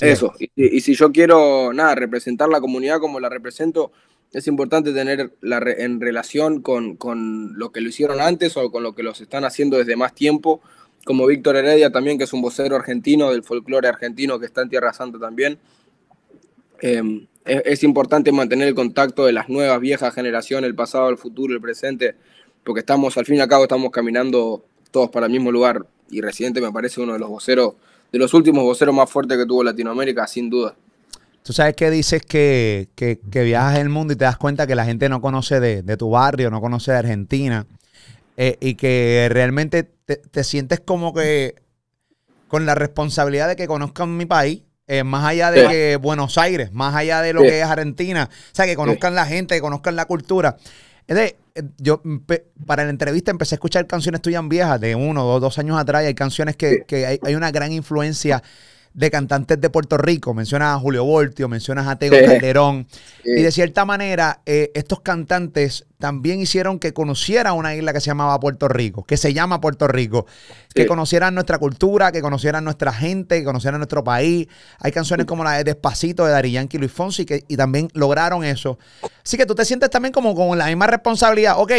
[0.00, 0.32] eso.
[0.56, 3.92] Y, si yo quiero, nada, representar la comunidad como la represento,
[4.32, 8.82] es importante tener la en relación con, con, lo que lo hicieron antes o con
[8.82, 10.60] lo que los están haciendo desde más tiempo,
[11.04, 14.68] como Víctor Heredia también, que es un vocero argentino del folclore argentino que está en
[14.68, 15.58] Tierra Santa también.
[16.80, 21.54] Em, es, importante mantener el contacto de las nuevas, viejas generaciones, el pasado, el futuro,
[21.54, 22.16] el presente,
[22.64, 25.86] porque estamos, al fin y al cabo, estamos caminando todos para el mismo lugar.
[26.10, 27.74] Y Residente me parece uno de los voceros
[28.12, 30.74] de los últimos voceros más fuertes que tuvo Latinoamérica, sin duda.
[31.42, 34.84] Tú sabes que dices que, que, viajas el mundo y te das cuenta que la
[34.84, 37.66] gente no conoce de, tu barrio, no conoce de Argentina,
[38.36, 41.54] eh, y que realmente te, sientes como que
[42.48, 46.72] con la responsabilidad de que conozcan mi país, eh, más allá de que Buenos Aires,
[46.72, 49.96] más allá de lo que es Argentina, o sea, que conozcan la gente, que conozcan
[49.96, 50.56] la cultura.
[51.08, 51.36] Eh,
[51.78, 52.02] yo
[52.66, 56.02] para la entrevista empecé a escuchar canciones tuyas viejas de uno o dos, años atrás
[56.02, 56.84] y hay canciones que,
[57.22, 58.42] hay, una gran influencia
[58.96, 60.32] de cantantes de Puerto Rico.
[60.32, 62.86] Mencionas a Julio Voltio, mencionas a Tego Calderón.
[63.24, 68.06] Y de cierta manera, eh, estos cantantes también hicieron que conociera una isla que se
[68.06, 70.24] llamaba Puerto Rico, que se llama Puerto Rico.
[70.74, 74.48] Que conocieran nuestra cultura, que conocieran nuestra gente, que conocieran nuestro país.
[74.78, 77.88] Hay canciones como la de Despacito de Dari Yankee y Luis Fonsi que, y también
[77.92, 78.78] lograron eso.
[79.22, 81.56] Así que tú te sientes también como con la misma responsabilidad.
[81.58, 81.72] Ok,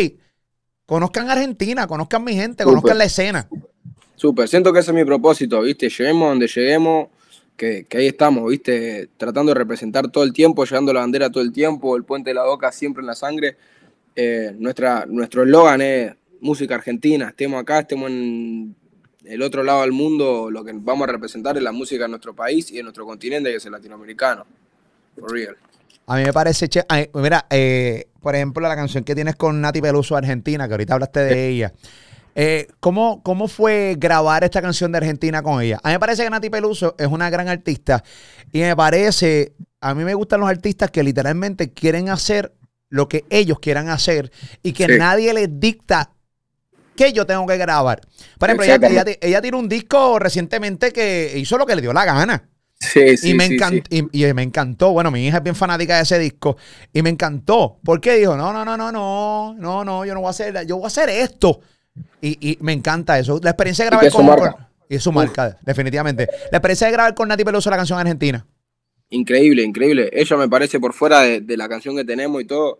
[0.86, 3.48] conozcan Argentina, conozcan mi gente, conozcan la escena.
[4.18, 5.90] Súper, siento que ese es mi propósito, ¿viste?
[5.90, 7.10] Lleguemos donde lleguemos,
[7.56, 9.10] que, ahí estamos, ¿viste?
[9.16, 12.34] Tratando de representar todo el tiempo, llevando la bandera todo el tiempo, el puente de
[12.34, 13.58] la boca siempre en la sangre.
[14.16, 18.76] Eh, nuestra, nuestro eslogan es música argentina, estemos acá, estemos en
[19.24, 22.34] el otro lado del mundo, lo que vamos a representar es la música de nuestro
[22.34, 24.48] país y de nuestro continente, que es el latinoamericano.
[25.16, 25.56] For real.
[26.08, 26.82] A mí me parece, che,
[27.14, 31.20] mira, eh, por ejemplo, la canción que tienes con Nati Peluso Argentina, que ahorita hablaste
[31.20, 31.74] de ella.
[32.39, 35.80] Eh, ¿cómo, fue grabar esta canción de Argentina con ella?
[35.82, 38.04] A mí me parece que Nati Peluso es una gran artista
[38.52, 42.54] y me parece, a mí me gustan los artistas que literalmente quieren hacer
[42.89, 46.12] lo que ellos quieran hacer y que nadie les dicta
[46.95, 48.02] que yo tengo que grabar.
[48.38, 52.06] Por ejemplo, ella, ella, tiró un disco recientemente que hizo lo que le dio la
[52.06, 52.47] gana.
[52.80, 54.91] Sí, sí, y me, encantó, y, me encantó.
[54.91, 56.56] Bueno, mi hija es bien fanática de ese disco.
[56.93, 57.80] Y me encantó.
[57.84, 60.76] Porque dijo, no, no, no, no, no, no, no, yo no voy a hacer, yo
[60.76, 61.62] voy a hacer esto.
[62.22, 63.40] Y, me encanta eso.
[63.44, 64.70] La experiencia de grabar con, marca.
[64.90, 66.28] Y es su marca, definitivamente.
[66.52, 68.46] La experiencia de grabar con Nati Peluso la canción argentina.
[69.10, 70.10] Increíble, increíble.
[70.12, 72.80] Ella me parece por fuera de, la canción que tenemos y todo,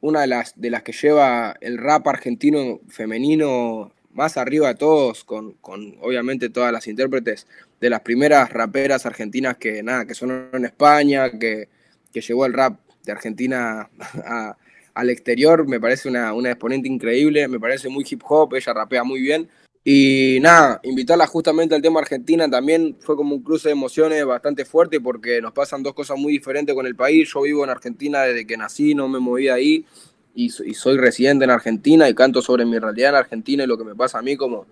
[0.00, 5.24] una de las, de las que lleva el rap argentino femenino más arriba de todos,
[5.24, 7.46] con, con obviamente todas las intérpretes
[7.80, 11.68] de las primeras raperas argentinas que nada, que son en España, que,
[12.12, 13.90] que llegó el rap de Argentina
[14.24, 14.56] a,
[14.98, 19.20] al exterior, me parece una, exponente increíble, me parece muy hip hop, ella rapea muy
[19.20, 19.48] bien.
[19.84, 24.64] Y nada, invitarla justamente al tema Argentina también fue como un cruce de emociones bastante
[24.64, 27.30] fuerte porque nos pasan dos cosas muy diferentes con el país.
[27.32, 29.86] Yo vivo en Argentina desde que nací, no me moví ahí
[30.34, 33.84] y, soy residente en Argentina y canto sobre mi realidad en Argentina y lo que
[33.84, 34.66] me pasa a mí como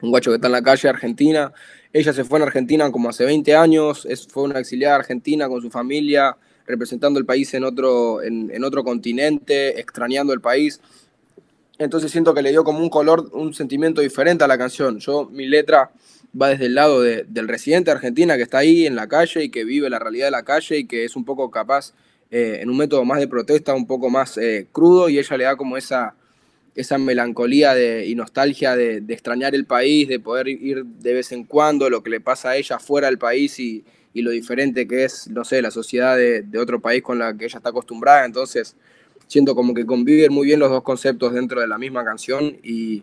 [0.00, 1.52] un guacho que está en la calle Argentina.
[1.92, 5.60] Ella se fue en Argentina como hace 20 años, es, fue una exiliada argentina con
[5.60, 6.36] su familia,
[6.66, 10.80] representando el país en otro, en, otro continente, extrañando el país.
[11.78, 14.98] Entonces siento que le dio como un color, un sentimiento diferente a la canción.
[14.98, 15.90] Yo, mi letra
[16.40, 19.64] va desde el lado del residente argentina que está ahí en la calle y que
[19.64, 21.92] vive la realidad de la calle y que es un poco capaz
[22.30, 25.44] eh, en un método más de protesta, un poco más eh, crudo y ella le
[25.44, 26.14] da como esa,
[26.74, 31.30] esa melancolía de, y nostalgia de, de, extrañar el país, de poder ir de vez
[31.32, 34.86] en cuando, lo que le pasa a ella fuera del país y, y lo diferente
[34.86, 38.24] que es, no sé, la sociedad de, otro país con la que ella está acostumbrada.
[38.24, 38.76] Entonces,
[39.26, 43.02] siento como que conviven muy bien los dos conceptos dentro de la misma canción y,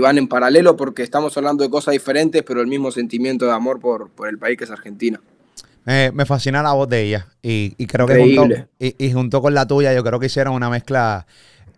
[0.00, 3.80] van en paralelo porque estamos hablando de cosas diferentes, pero el mismo sentimiento de amor
[3.80, 5.20] por, por el país que es Argentina.
[5.84, 7.28] me fascina la voz de ella.
[7.40, 8.48] Y, creo que junto,
[8.80, 11.26] y, junto con la tuya, yo creo que hicieron una mezcla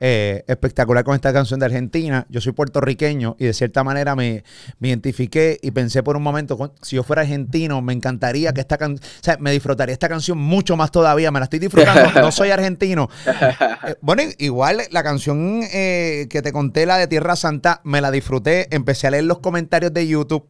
[0.01, 2.27] eh, espectacular con esta canción de Argentina.
[2.29, 4.45] Yo soy puertorriqueño y de cierta manera me,
[4.81, 9.05] identifiqué y pensé por un momento, si yo fuera argentino, me encantaría que esta canción,
[9.05, 11.31] o sea, me disfrutaría esta canción mucho más todavía.
[11.31, 13.09] Me la estoy disfrutando, no soy argentino.
[13.87, 18.11] Eh, bueno, igual la canción eh, que te conté, la de Tierra Santa, me la
[18.11, 18.67] disfruté.
[18.75, 20.47] Empecé a leer los comentarios de YouTube.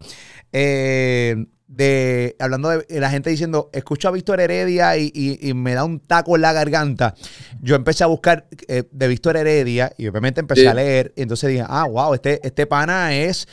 [0.52, 6.00] Eh, de hablando de la gente diciendo, escucho a Víctor Heredia y, me da un
[6.00, 7.14] taco en la garganta.
[7.60, 11.12] Yo empecé a buscar eh, de Víctor Heredia y obviamente empecé a leer.
[11.14, 13.46] Y entonces dije, ah, wow, este, este pana es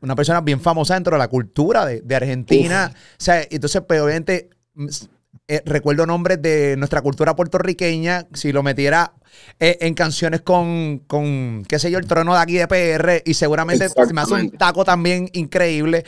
[0.00, 2.92] una persona bien famosa dentro de la cultura de, Argentina.
[2.92, 4.50] O sea, entonces, pues obviamente.
[5.48, 9.12] Eh, recuerdo nombres de nuestra cultura puertorriqueña, si lo metiera
[9.60, 13.34] eh, en canciones con, con, qué sé yo, el trono de aquí de PR, y
[13.34, 16.04] seguramente me hace un taco también increíble.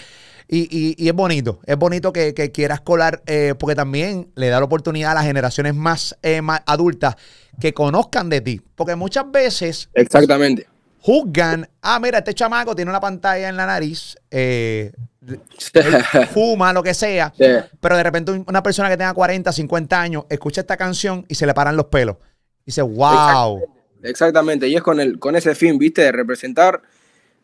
[0.51, 4.65] Y, y, es bonito, es bonito que, quieras colar, eh, porque también le da la
[4.65, 5.75] oportunidad a las generaciones
[6.23, 7.17] eh, más, adultas
[7.61, 8.61] que conozcan de ti.
[8.75, 9.91] Porque muchas veces.
[9.95, 10.67] Exactamente.
[11.01, 14.93] Juzgan, ah, mira, este chamaco tiene una pantalla en la nariz, eh,
[16.33, 17.33] fuma, lo que sea,
[17.81, 21.47] pero de repente una persona que tenga 40, 50 años escucha esta canción y se
[21.47, 22.17] le paran los pelos.
[22.65, 23.63] Y dice, wow.
[24.03, 26.83] Exactamente, y es con, el, con ese fin, viste, de representar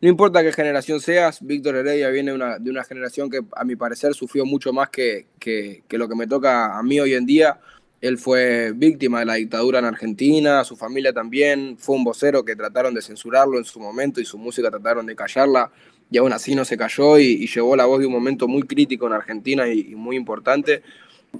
[0.01, 4.13] no importa qué generación seas, Víctor Heredia viene de una generación que a mi parecer
[4.13, 7.59] sufrió mucho más que, que, lo que me toca a mí hoy en día.
[8.05, 12.55] Él fue víctima de la dictadura en Argentina, su familia también, fue un vocero que
[12.55, 15.71] trataron de censurarlo en su momento y su música trataron de callarla
[16.11, 19.07] y aún así no se cayó y, llevó la voz de un momento muy crítico
[19.07, 20.83] en Argentina y, muy importante.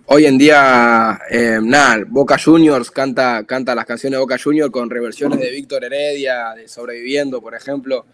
[0.07, 4.89] Hoy en día, eh, nada, Boca Juniors canta, canta las canciones de Boca Juniors con
[4.89, 8.07] reversiones de Víctor Heredia, de Sobreviviendo, por ejemplo.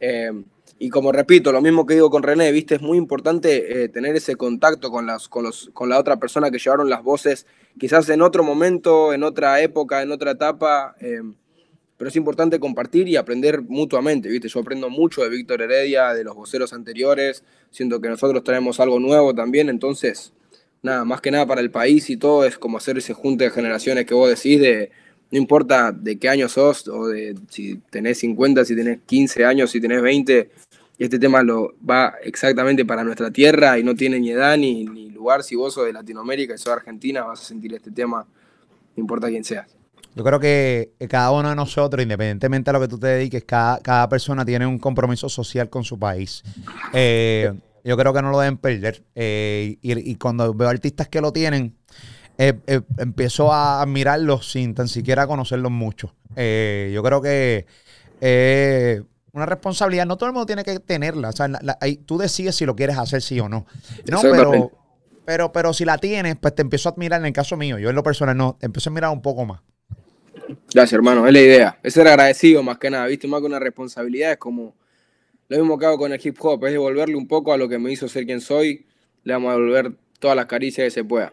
[0.00, 0.32] Eh,
[0.78, 4.16] y como repito, lo mismo que digo con René, viste, es muy importante eh, tener
[4.16, 7.46] ese contacto con, las, con, los, con la otra persona que llevaron las voces,
[7.80, 11.22] quizás en otro momento, en otra época, en otra etapa, eh,
[11.96, 14.48] pero es importante compartir y aprender mutuamente, viste.
[14.48, 19.00] Yo aprendo mucho de Víctor Heredia, de los voceros anteriores, siento que nosotros traemos algo
[19.00, 20.34] nuevo también, entonces,
[20.82, 23.50] nada, más que nada para el país y todo es como hacer ese junte de
[23.50, 24.90] generaciones que vos decís de
[25.30, 29.70] no importa de qué año sos o de si tenés 50, si tenés 15 años,
[29.70, 30.50] si tenés 20,
[31.04, 35.42] este tema lo va exactamente para nuestra tierra y no tiene ni edad ni, lugar.
[35.42, 38.26] Si vos sos de Latinoamérica y sos de Argentina, vas a sentir este tema,
[38.96, 39.66] no importa quién seas.
[40.14, 43.78] Yo creo que cada uno de nosotros, independientemente a lo que tú te dediques, cada,
[43.80, 46.42] cada persona tiene un compromiso social con su país.
[46.92, 47.52] Eh,
[47.84, 49.04] yo creo que no lo deben perder.
[49.14, 51.76] Eh, y, y, cuando veo artistas que lo tienen,
[52.42, 56.14] eh, eh, empiezo a admirarlos sin tan siquiera conocerlos mucho.
[56.36, 57.66] Eh, yo creo que
[59.32, 61.28] una responsabilidad, no todo el mundo tiene que tenerla.
[61.28, 61.48] O sea,
[62.06, 63.66] tú decides si lo quieres hacer sí o no.
[64.10, 64.72] No, pero,
[65.24, 67.78] pero, pero si la tienes, pues te empiezo a admirar en el caso mío.
[67.78, 69.60] Yo en lo personal no, te empiezo a admirar un poco más.
[70.72, 71.26] Gracias, hermano.
[71.26, 71.78] Es la idea.
[71.82, 73.06] Es ser agradecido más que nada.
[73.06, 74.74] Viste, más que una responsabilidad es como
[75.48, 76.64] lo mismo que hago con el hip hop.
[76.66, 78.86] Es devolverle un poco a lo que me hizo ser quien soy.
[79.22, 81.32] Le vamos a devolver todas las caricias que se pueda.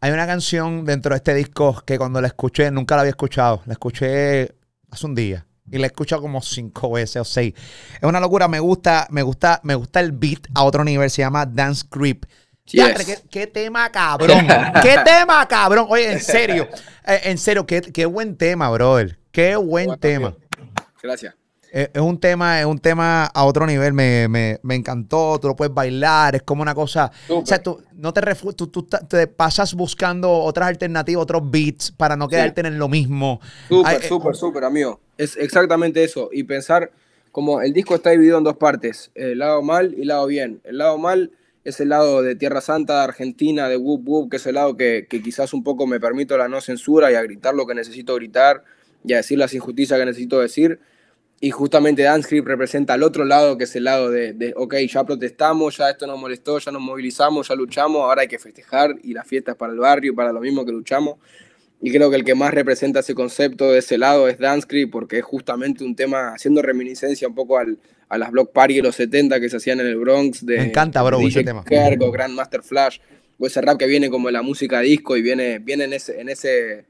[0.00, 3.62] Hay una canción dentro de este disco que cuando la escuché, nunca la había escuchado.
[3.66, 4.54] La escuché
[4.90, 5.45] hace un día.
[5.70, 7.54] Y la he escuchado como cinco veces o seis.
[7.94, 8.48] Es una locura.
[8.48, 11.10] Me gusta, me gusta, me gusta el beat a otro nivel.
[11.10, 12.24] Se llama Dance Creep.
[13.30, 14.46] ¿qué, tema cabrón.
[14.82, 15.86] qué tema cabrón.
[15.88, 16.68] Oye, en serio.
[17.06, 19.18] Eh, en serio, qué, qué, buen tema, brother.
[19.30, 20.34] Qué buen tema.
[21.02, 21.34] Gracias.
[21.72, 23.92] Es, un tema, es un tema a otro nivel.
[23.92, 25.38] Me, me, me, encantó.
[25.40, 26.34] Tú lo puedes bailar.
[26.34, 27.10] Es como una cosa.
[27.28, 28.22] O sea, tú no te
[28.54, 33.40] tú, tú, te pasas buscando otras alternativas, otros beats para no quedarte en lo mismo.
[33.68, 35.00] Súper, eh, súper, súper, amigo.
[35.18, 36.30] Es exactamente eso.
[36.32, 36.90] Y pensar
[37.32, 40.60] como el disco está dividido en dos partes: el lado mal y el lado bien.
[40.64, 41.30] El lado mal
[41.64, 44.76] es el lado de Tierra Santa, de Argentina, de Whoop Whoop, que es el lado
[44.76, 47.74] que, que quizás un poco me permito la no censura y a gritar lo que
[47.74, 48.62] necesito gritar
[49.04, 50.80] y a decir las injusticias que necesito decir
[51.38, 55.76] y justamente Dancecrypt representa al otro lado, que es el lado de, ok, ya protestamos,
[55.76, 59.22] ya esto nos molestó, ya nos movilizamos, ya luchamos, ahora hay que festejar y la
[59.22, 61.16] fiesta es para el barrio, para lo mismo que luchamos.
[61.82, 65.18] Y creo que el que más representa ese concepto de ese lado es Dancecrypt, porque
[65.18, 68.96] es justamente un tema haciendo reminiscencia un poco al, a las block party de los
[68.96, 70.44] 70 que se hacían en el Bronx.
[70.46, 71.62] De, Me encanta, bro, ese tema.
[71.64, 72.98] Kergo, Grandmaster Flash,
[73.38, 76.18] o ese rap que viene como la música disco y viene, viene en ese...
[76.18, 76.86] En ese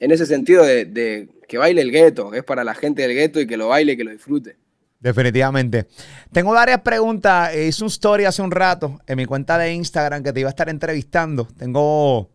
[0.00, 3.46] en ese sentido de, que baile el gueto, es para la gente del gueto y
[3.46, 4.56] que lo baile y que lo disfrute.
[5.04, 5.86] Definitivamente.
[6.32, 7.54] Tengo varias preguntas.
[7.54, 10.50] Hice un story hace un rato en mi cuenta de Instagram que te iba a
[10.50, 11.46] estar entrevistando.
[11.58, 12.30] Tengo,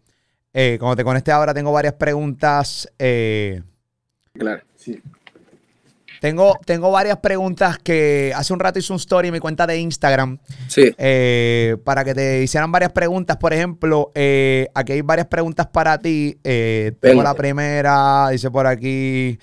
[0.54, 2.88] eh, como te conecté ahora, tengo varias preguntas.
[3.00, 3.64] Eh,
[4.34, 5.02] claro, sí.
[6.20, 9.78] Tengo, tengo varias preguntas que hace un rato hice un story en mi cuenta de
[9.80, 10.38] Instagram.
[10.68, 10.94] Sí.
[10.98, 13.38] Eh, para que te hicieran varias preguntas.
[13.38, 16.38] Por ejemplo, eh, aquí hay varias preguntas para ti.
[16.44, 19.40] Eh, tengo la primera, dice por aquí.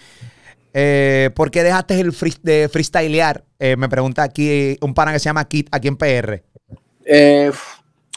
[0.75, 3.43] eh, ¿Por qué dejaste el free- de freestylear?
[3.59, 6.43] Eh, me pregunta aquí un pana que se llama Kit, aquí en PR.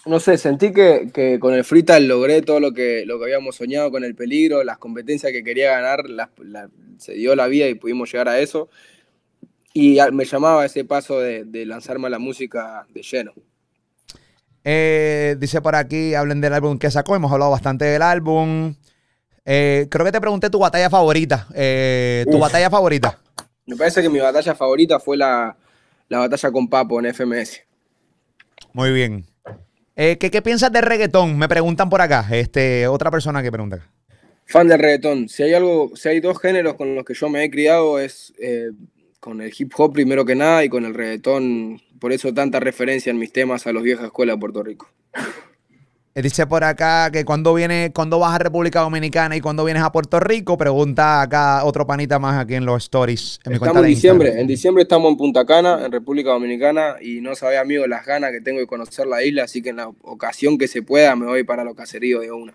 [0.05, 3.57] No sé, sentí que, que con el freestyle logré todo lo que, lo que habíamos
[3.57, 6.29] soñado con el peligro, las competencias que quería ganar, la-
[6.97, 8.69] se dio la vida y pudimos llegar a eso.
[9.73, 13.33] Y a- me llamaba ese paso de, de lanzarme a la música de lleno.
[14.63, 17.15] Eh, dice por aquí, hablen del álbum que sacó.
[17.15, 18.75] Hemos hablado bastante del álbum.
[19.45, 21.47] Eh, creo que te pregunté tu batalla favorita.
[21.53, 22.41] Eh, tu Uf.
[22.41, 23.19] batalla favorita.
[23.65, 25.55] Me parece que mi batalla favorita fue la,
[26.07, 27.61] la batalla con Papo en FMS.
[28.73, 29.25] Muy bien.
[30.01, 31.37] Eh, ¿qué, qué piensas del reggaetón?
[31.37, 32.25] Me preguntan por acá.
[32.31, 33.85] Este, otra persona que pregunta.
[34.45, 35.27] Fan del reggaetón.
[35.27, 38.33] Si hay algo, si hay dos géneros con los que yo me he criado es
[38.39, 38.71] eh,
[39.19, 41.81] con el hip hop primero que nada y con el reggaetón.
[41.99, 44.89] Por eso tanta referencia en mis temas a los viejas escuelas de Puerto Rico.
[46.21, 49.91] Dice por acá que cuando viene, cuando vas a República Dominicana y cuando vienes a
[49.91, 53.39] Puerto Rico, pregunta acá otro panita más aquí en los stories.
[53.45, 54.27] En mi cuenta Estamos en diciembre.
[54.27, 54.41] Instagram.
[54.41, 58.31] En diciembre estamos en Punta Cana, en República Dominicana, y no sabe, amigo, las ganas
[58.31, 61.25] que tengo de conocer la isla, así que en la ocasión que se pueda me
[61.25, 62.53] voy para los caseríos de una.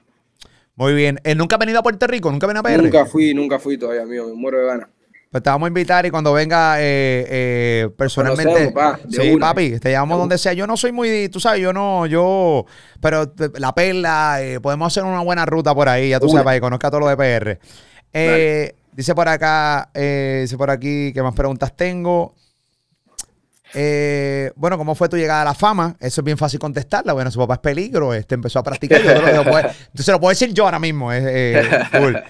[0.77, 1.21] Muy bien.
[1.25, 2.31] Eh, ¿Nunca has venido a Puerto Rico?
[2.31, 2.83] ¿Nunca has venido a PR?
[2.83, 4.89] Nunca fui, nunca fui todavía, amigo, me muero de ganas.
[5.35, 8.73] Pues te vamos a invitar y cuando venga eh, eh, personalmente.
[8.73, 9.49] Conocemos, pa, sí, una.
[9.49, 10.53] papi, te llevamos De donde sea.
[10.53, 12.65] Yo no soy muy, tú sabes, yo no, yo,
[13.01, 16.57] pero la perla, eh, podemos hacer una buena ruta por ahí, ya tú sabes, para
[16.57, 17.59] que conozca todo lo de PR.
[18.13, 22.37] Eh, dice por acá, eh, dice por aquí, ¿qué más preguntas tengo?
[23.75, 25.97] Eh, bueno, ¿cómo fue tu llegada a la fama?
[25.99, 27.13] Eso es bien fácil contestarla.
[27.13, 29.03] Bueno, su papá es peligro, este empezó a practicar.
[29.03, 29.67] Yo dejo, pues,
[29.97, 31.13] se lo puedo decir yo ahora mismo.
[31.13, 32.15] eh, full.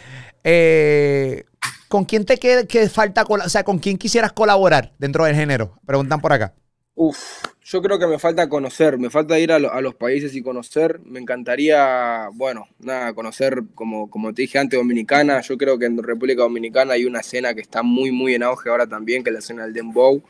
[0.47, 1.45] Eh,
[1.95, 5.79] ¿Con quién te queda que falta, o sea, con quién quisieras colaborar dentro del género?
[5.87, 6.53] Preguntan por acá.
[6.97, 10.99] Uf, yo creo que me falta conocer, me falta ir a los países y conocer.
[11.05, 15.41] Me encantaría, bueno, nada, conocer, como, como te dije antes, Dominicana.
[15.43, 18.71] Yo creo que en República Dominicana hay una escena que está muy, muy en auge
[18.71, 20.21] ahora también, que es la escena del dembow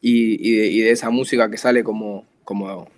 [0.00, 2.88] y, y de, y de esa música que sale como, como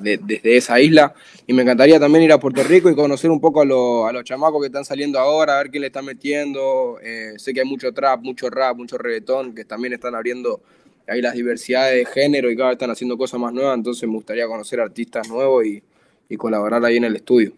[0.00, 1.12] de- desde esa isla.
[1.46, 4.12] Y me encantaría también ir a Puerto Rico y conocer un poco a, lo- a
[4.12, 6.98] los chamacos que están saliendo ahora, a ver quién le está metiendo.
[7.02, 10.60] Eh, sé que hay mucho trap, mucho rap, mucho reggaetón, que también están abriendo
[11.06, 14.14] ahí las diversidades de género y cada vez están haciendo cosas más nuevas, entonces me
[14.14, 15.82] gustaría conocer artistas nuevos y,
[16.30, 17.52] y colaborar ahí en el estudio.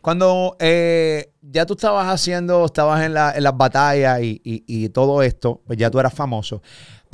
[0.00, 4.88] Cuando eh, ya tú estabas haciendo, estabas en, la- en las batallas y, y- y
[4.88, 6.62] todo esto, pues ya tú eras famoso.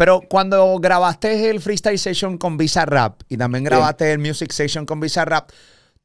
[0.02, 4.84] Pero cuando grabaste el Freestyle Session con Visa Rap y también grabaste el Music Session
[4.84, 5.50] con Visa Rap,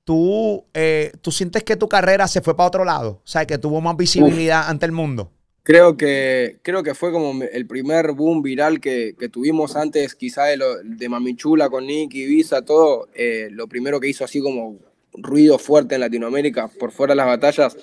[0.04, 3.22] ¿tú, eh, ¿tú sientes que tu carrera se fue para otro lado?
[3.24, 5.32] O sea, que tuvo más visibilidad ante el mundo.
[5.64, 10.44] Creo que, creo que fue como el primer boom viral que, que tuvimos antes, quizá
[10.44, 13.08] de, lo, de Mamichula con Nicky, Visa, todo.
[13.16, 14.78] eh, lo primero que hizo así como
[15.14, 17.76] ruido fuerte en Latinoamérica, por fuera de las batallas,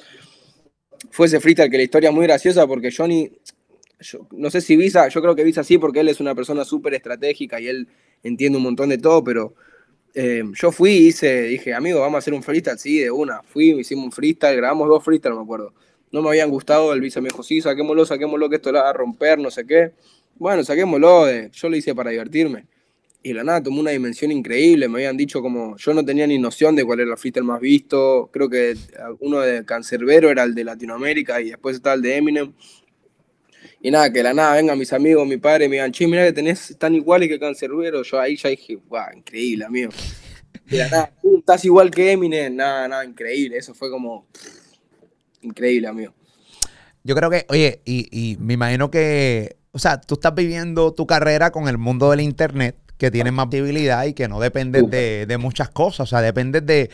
[1.11, 3.33] fue ese freestyle que la historia es muy graciosa porque Johnny,
[4.05, 6.65] yo- no sé si Visa, yo creo que Visa sí porque él es una persona
[6.65, 7.89] súper estratégica y él
[8.23, 9.55] entiende un montón de todo, pero
[10.15, 13.43] eh, yo fui y hice, dije, amigo, vamos a hacer un freestyle, sí, de una.
[13.43, 15.75] Fui, hicimos un freestyle, grabamos dos freestyles, me acuerdo.
[16.13, 18.91] No me habían gustado, el Visa me dijo, sí, saquémoslo, saquémoslo, que esto la va
[18.91, 19.93] a romper, no sé qué.
[20.37, 22.67] Bueno, saquémoslo, eh, yo lo hice para divertirme.
[23.23, 26.39] Y la nada tomó una dimensión increíble, me habían dicho como, yo no tenía ni
[26.39, 28.77] noción de cuál era el freestyle más visto, creo que
[29.21, 32.53] uno de Cancerbero era el de Latinoamérica y después estaba el de Eminem.
[33.85, 36.25] Y nada, que de la nada vengan mis amigos, mi padre, me digan, che, mira
[36.25, 38.03] que tenés tan iguales que Cancerbero.
[38.03, 39.93] Yo ahí ya dije, guau, increíble, amigo.
[40.67, 42.57] Y de la nada, "Uh, estás igual que Eminem.
[42.57, 43.59] Nada, nada, increíble.
[43.59, 44.27] Eso fue como
[45.43, 46.15] increíble, amigo.
[47.03, 51.07] Yo creo que, oye, y, y me imagino que, o sea, tú estás viviendo tu
[51.07, 55.27] carrera con el mundo del internet, que tiene más visibilidad y que no dependes de,
[55.27, 56.89] de muchas cosas, o sea, dependes de,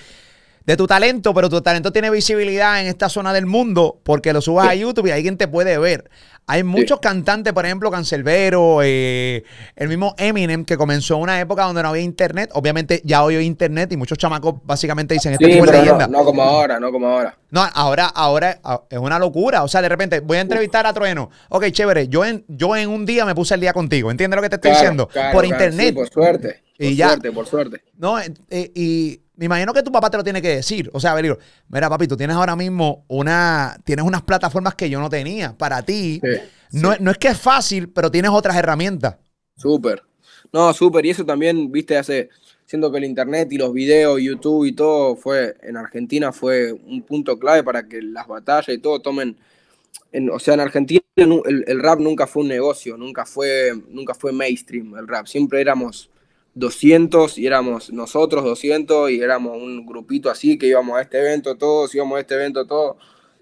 [0.71, 4.41] de tu talento, pero tu talento tiene visibilidad en esta zona del mundo porque lo
[4.41, 6.09] subas a YouTube y alguien te puede ver.
[6.47, 9.43] Hay muchos cantantes, por ejemplo, Cancelbero, eh,
[9.75, 12.51] el mismo Eminem, que comenzó en una época donde no había internet.
[12.55, 15.83] Obviamente ya hoy hay internet y muchos chamacos básicamente dicen, este Sí, tipo es pero
[15.83, 16.07] no, leyenda.
[16.09, 17.37] no como ahora, no como ahora.
[17.51, 19.65] No, ahora, ahora ah, es una locura.
[19.65, 21.31] O sea, de repente voy a entrevistar a Trueno.
[21.49, 22.07] Ok, chévere.
[22.09, 24.11] Yo en, yo en un día me puse el día contigo.
[24.11, 25.09] ¿Entiendes lo que te estoy Claro, diciendo?
[25.09, 25.89] claro, por claro, internet.
[25.89, 26.63] sí, por suerte.
[26.77, 27.09] Por Y ya.
[27.09, 27.83] suerte, por suerte.
[27.97, 30.91] No, eh, eh, y me imagino que tu papá te lo tiene que decir.
[30.93, 31.39] O sea, a ver, digo,
[31.71, 35.57] mira, papi, tú tienes ahora mismo una, tienes unas plataformas que yo no tenía.
[35.57, 39.17] Para ti, Sí, no, no es que es fácil, pero tienes otras herramientas.
[39.57, 40.03] Súper.
[40.53, 41.07] No, súper.
[41.07, 42.29] Y eso también, viste, hace.
[42.67, 45.57] Siento que el internet y los videos, YouTube y todo fue.
[45.63, 49.39] En Argentina fue un punto clave para que las batallas y todo tomen
[50.33, 54.97] o sea, en Argentina el, rap nunca fue un negocio, nunca fue, nunca fue mainstream
[54.99, 55.27] el rap.
[55.27, 56.10] Siempre éramos
[56.55, 61.57] 200 y éramos nosotros 200 y éramos un grupito así que íbamos a este evento
[61.57, 62.97] todos, íbamos a este evento todos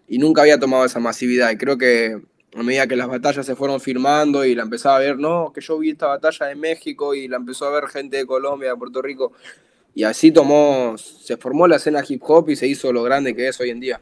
[0.08, 1.50] y nunca había tomado esa masividad.
[1.50, 2.20] Y creo que
[2.54, 5.60] a medida que las batallas se fueron firmando y la empezaba a ver, no, que
[5.60, 8.76] yo vi esta batalla de México y la empezó a ver gente de Colombia, de
[8.76, 9.32] Puerto Rico.
[9.94, 13.48] Y así tomó, se formó la escena hip hop y se hizo lo grande que
[13.48, 14.00] es hoy en día.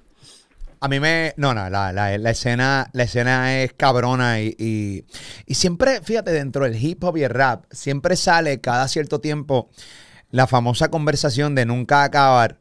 [0.81, 1.35] A mí me.
[1.37, 5.05] No, no, la, la, escena, la escena es cabrona y,
[5.47, 9.71] y, siempre, fíjate, dentro del hip hop y el rap, siempre sale cada cierto tiempo
[10.31, 12.61] la famosa conversación de nunca acabar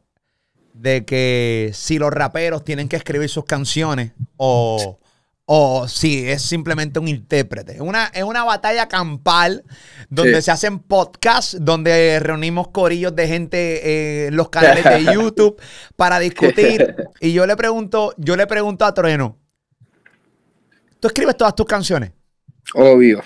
[0.72, 4.98] de que si los raperos tienen que escribir sus canciones o,
[5.46, 7.74] o si es simplemente un intérprete.
[7.74, 9.64] Es una, es una batalla campal
[10.10, 15.60] donde se hacen podcasts, donde reunimos corillos de gente en los canales de YouTube
[15.94, 16.94] para discutir.
[17.20, 19.38] Y yo le pregunto, yo le pregunto a Trueno,
[21.00, 22.12] ¿tú escribes todas tus canciones?
[22.74, 23.22] Obvio,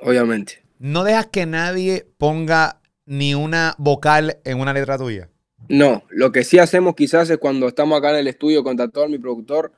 [0.00, 0.62] obviamente.
[0.78, 5.28] ¿No dejas que nadie ponga ni una vocal en una letra tuya?
[5.68, 9.08] No, lo que sí hacemos quizás es cuando estamos acá en el estudio con todo
[9.08, 9.72] mi productor,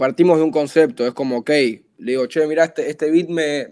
[0.00, 3.68] partimos de un concepto, es como, ok, le digo, che, mira, este, este beat me,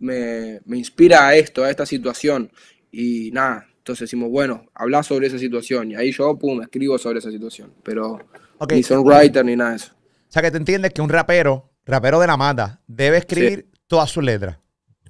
[0.00, 2.50] me, inspira a esto, a esta situación.
[2.90, 5.92] Y nada, entonces decimos, bueno, habla sobre esa situación.
[5.92, 7.72] Y ahí yo, pum, escribo sobre esa situación.
[7.84, 8.18] Pero
[8.68, 9.92] ni songwriter ni nada de eso.
[9.94, 14.10] O sea, que te entiendes que un rapero, rapero de la mata, debe escribir todas
[14.10, 14.58] sus letras.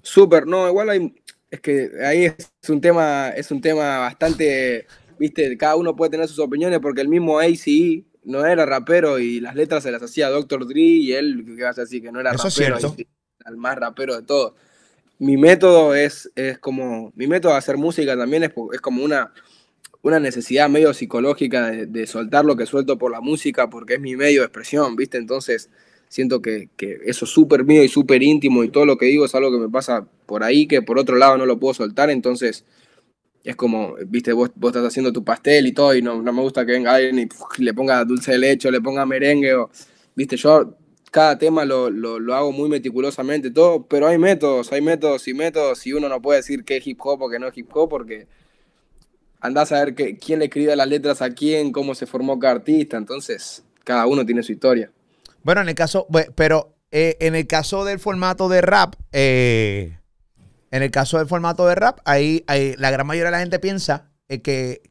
[0.02, 1.14] Súper, no, igual hay,
[1.50, 4.86] es que ahí es un tema, es un tema bastante,
[5.18, 9.40] viste, cada uno puede tener sus opiniones porque el mismo ACE no era rapero y
[9.40, 10.66] las letras se las hacía Dr.
[10.66, 13.10] Dre y él, que vas a decir que no era Eso rapero, es cierto.
[13.46, 14.54] el más rapero de todos.
[15.18, 19.32] Mi método es, es como, mi método de hacer música también es, es como una,
[20.02, 24.16] una necesidad medio psicológica de, soltar lo que suelto por la música porque es mi
[24.16, 25.18] medio de expresión, ¿viste?
[25.18, 25.70] Entonces
[26.08, 29.24] siento que, que eso es súper mío y súper íntimo y todo lo que digo
[29.24, 32.10] es algo que me pasa por ahí que por otro lado no lo puedo soltar,
[32.10, 32.64] entonces
[33.44, 36.40] es como, viste, vos, vos, estás haciendo tu pastel y todo, y no, no me
[36.40, 39.70] gusta que venga alguien y le ponga dulce de leche o le ponga merengue, o,
[40.14, 40.76] viste, yo
[41.10, 45.34] cada tema lo, lo, lo, hago muy meticulosamente, todo, pero hay métodos, hay métodos y
[45.34, 47.68] métodos, y uno no puede decir que es hip hop o que no es hip
[47.72, 48.26] hop, porque
[49.40, 52.54] andás a ver que, quién le escribe las letras a quién, cómo se formó cada
[52.54, 54.90] artista, entonces cada uno tiene su historia.
[55.42, 59.98] Bueno, en el caso, pero eh, en el caso del formato de rap, eh,
[60.74, 62.44] en el caso del formato de rap, ahí,
[62.78, 64.82] la gran mayoría de la gente piensa eh, que,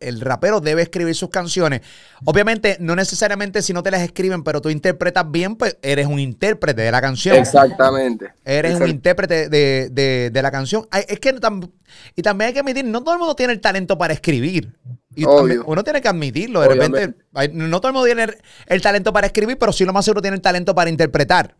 [0.00, 1.80] el, rapero debe escribir sus canciones.
[2.26, 6.18] Obviamente, no necesariamente si no te las escriben, pero tú interpretas bien, pues eres un
[6.18, 7.36] intérprete de la canción.
[7.36, 8.34] Exactamente.
[8.44, 10.86] Eres un intérprete de, la canción.
[10.92, 11.34] es que
[12.14, 14.76] y también hay que admitir, no todo el mundo tiene el talento para escribir.
[15.14, 16.60] Y uno tiene que admitirlo.
[16.60, 17.14] De repente,
[17.50, 18.26] no todo el mundo tiene
[18.66, 21.56] el talento para escribir, pero sí lo más seguro tiene el talento para interpretar.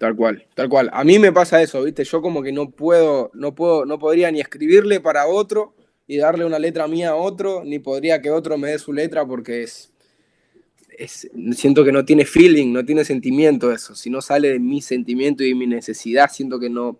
[0.00, 0.88] Tal cual, tal cual.
[0.94, 2.04] A mí me pasa eso, ¿viste?
[2.04, 5.74] Yo como que no puedo, no puedo, no podría ni escribirle para otro
[6.06, 9.26] y darle una letra mía a otro, ni podría que otro me dé su letra
[9.26, 9.92] porque es,
[10.96, 13.94] es siento que no tiene feeling, no tiene sentimiento eso.
[13.94, 16.98] Si no sale de mi sentimiento y de mi necesidad, siento que no,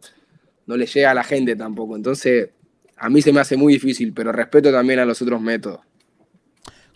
[0.67, 1.97] no le llega a la gente tampoco.
[1.97, 2.51] Entonces,
[2.99, 5.81] a mí se me hace muy difícil, pero respeto también a los otros métodos.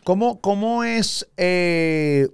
[0.05, 2.29] ¿Cómo, cómo es eh,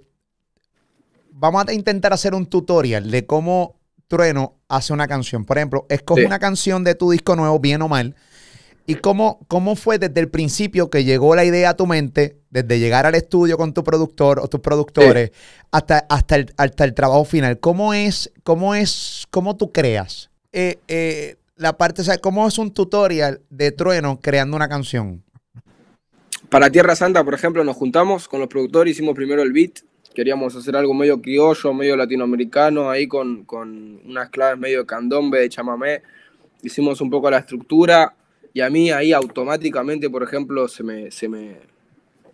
[1.41, 5.43] vamos a intentar hacer un tutorial de cómo Trueno hace una canción.
[5.43, 8.15] Por ejemplo, escoge una canción de tu disco nuevo, bien o mal.
[8.85, 12.77] ¿Y cómo, cómo fue desde el principio que llegó la idea a tu mente, desde
[12.77, 15.31] llegar al estudio con tu productor o tus productores,
[15.71, 17.59] hasta, hasta, el, hasta el trabajo final?
[17.59, 20.29] ¿Cómo es, cómo es, cómo tú creas?
[20.51, 25.23] Eh, eh, la parte, o ¿cómo es un tutorial de Trueno creando una canción?
[26.49, 29.79] Para Tierra Santa, por ejemplo, nos juntamos con los productores, hicimos primero el beat,
[30.13, 33.45] queríamos hacer algo medio criollo, medio latinoamericano, ahí con,
[34.05, 36.01] unas claves medio de candombe, de chamamé.
[36.63, 38.13] Hicimos un poco la estructura
[38.53, 41.57] y a mí ahí automáticamente, por ejemplo, se me, se me,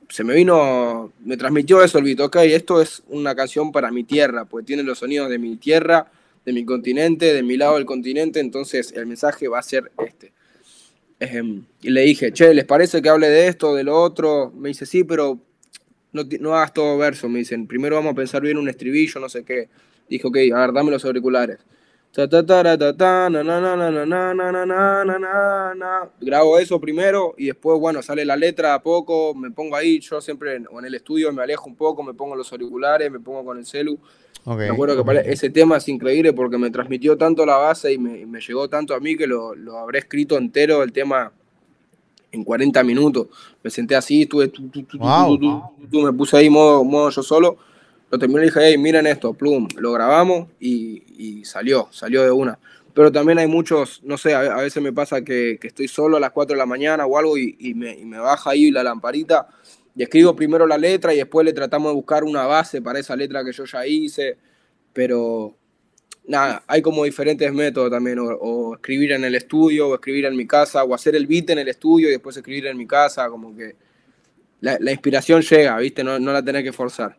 [0.10, 4.04] se me vino, me transmitió eso el beat, ok, esto es una canción para mi
[4.04, 6.12] tierra, pues tiene los sonidos de mi tierra,
[6.46, 10.32] de mi continente, de mi lado del continente, entonces el mensaje va a ser este.
[11.82, 14.52] y le dije, che, ¿les parece que hable de esto, de lo otro?
[14.56, 15.40] Me dice, sí, pero
[16.40, 19.44] no, hagas todo verso, me dicen, primero vamos a pensar bien un estribillo, no sé
[19.44, 19.70] qué.
[20.10, 21.60] Dijo, ok, a ver, dame los auriculares.
[26.20, 30.20] Grabo eso primero y después, bueno, sale la letra a poco, me pongo ahí, yo
[30.20, 33.60] siempre en el estudio me alejo un poco, me pongo los auriculares, me pongo con
[33.60, 34.00] el celu.
[34.46, 38.40] me acuerdo que ese tema es increíble porque me transmitió tanto la base y me,
[38.40, 41.34] llegó tanto a mí que lo, lo habré escrito entero el tema
[42.32, 43.28] en 40 minutos.
[43.64, 44.64] Me senté así, estuve, tú,
[46.02, 47.58] me puse ahí modo, modo yo solo
[48.10, 52.58] lo terminé y dije, hey, miren esto, plum, lo grabamos y, salió, salió de una.
[52.94, 56.32] Pero también hay muchos, no sé, a, veces me pasa que, estoy solo a las
[56.32, 59.48] 4 de la mañana o algo y, me, me, baja ahí la lamparita
[59.96, 63.16] y escribo primero la letra y después le tratamos de buscar una base para esa
[63.16, 64.38] letra que yo ya hice.
[64.94, 65.56] Pero
[66.28, 70.46] nada, hay como diferentes métodos también, o, escribir en el estudio, o escribir en mi
[70.46, 73.56] casa, o hacer el beat en el estudio y después escribir en mi casa, como
[73.56, 73.76] que
[74.62, 76.04] la, inspiración llega, ¿viste?
[76.04, 77.18] No, no la tenés que forzar.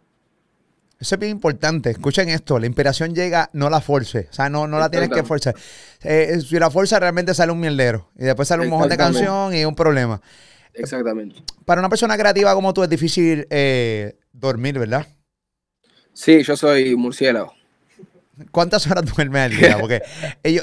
[1.01, 1.91] Eso es bien importante.
[1.91, 4.27] Escuchen esto, la inspiración llega, no la force.
[4.31, 5.55] O sea, no, no la tienes que forzar.
[6.03, 8.11] Eh, si la fuerza realmente sale un mierdero.
[8.19, 10.21] Y después sale un mojón de canción y un problema.
[10.75, 11.37] Exactamente.
[11.65, 15.07] Para una persona creativa como tú es difícil eh, dormir, ¿verdad?
[16.13, 17.58] Sí, yo soy murciélago.
[18.51, 19.79] ¿Cuántas horas duermes al día?
[19.81, 20.03] Porque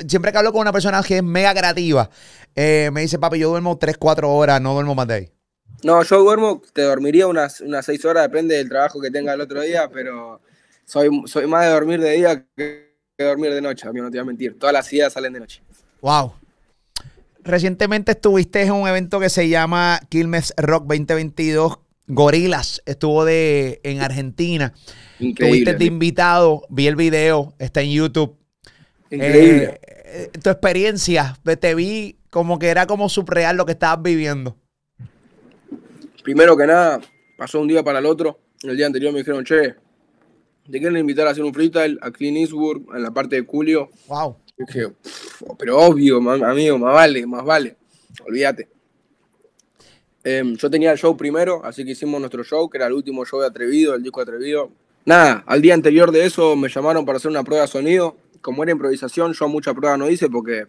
[0.08, 2.10] siempre que hablo con una persona que es mega creativa,
[2.56, 5.32] eh, me dice, papi, yo duermo 3, 4 horas, no duermo más de ahí.
[5.84, 9.42] No, yo duermo, te dormiría unas, unas 6 horas, depende del trabajo que tenga el
[9.42, 10.42] otro día, pero
[10.86, 14.18] soy, soy más de dormir de día que, dormir de noche, a mí no te
[14.18, 14.58] voy a mentir.
[14.58, 15.62] Todas las ideas salen de noche.
[16.02, 16.34] Wow.
[17.44, 21.78] Recientemente estuviste en un evento que se llama Quilmes Rock 2022.
[22.08, 24.74] Gorilas estuvo de, en Argentina.
[25.20, 25.60] Increíble.
[25.60, 28.38] Estuviste de invitado, vi el video, está en YouTube.
[29.10, 29.80] Increíble.
[29.84, 34.56] Eh, tu experiencia, te vi como que era como subreal lo que estabas viviendo.
[36.24, 37.02] Primero que nada,
[37.38, 38.40] pasó un día para el otro.
[38.64, 39.76] El día anterior me dijeron, che,
[40.70, 43.90] ¿te quieren invitar a hacer un freestyle a Clean Eastwood en la parte de Julio?
[44.08, 44.38] Wow.
[44.58, 44.92] dije,
[45.58, 47.76] pero obvio, amigo, más vale, más vale.
[48.26, 48.75] Olvídate.
[50.26, 53.24] Em, yo tenía el show primero, así que hicimos nuestro show, que era el último
[53.26, 54.72] show de Atrevido, el disco Atrevido.
[55.06, 58.18] Nada, al día anterior de eso me llamaron para hacer una prueba de sonido.
[58.42, 60.66] Como era improvisación, yo mucha prueba no hice porque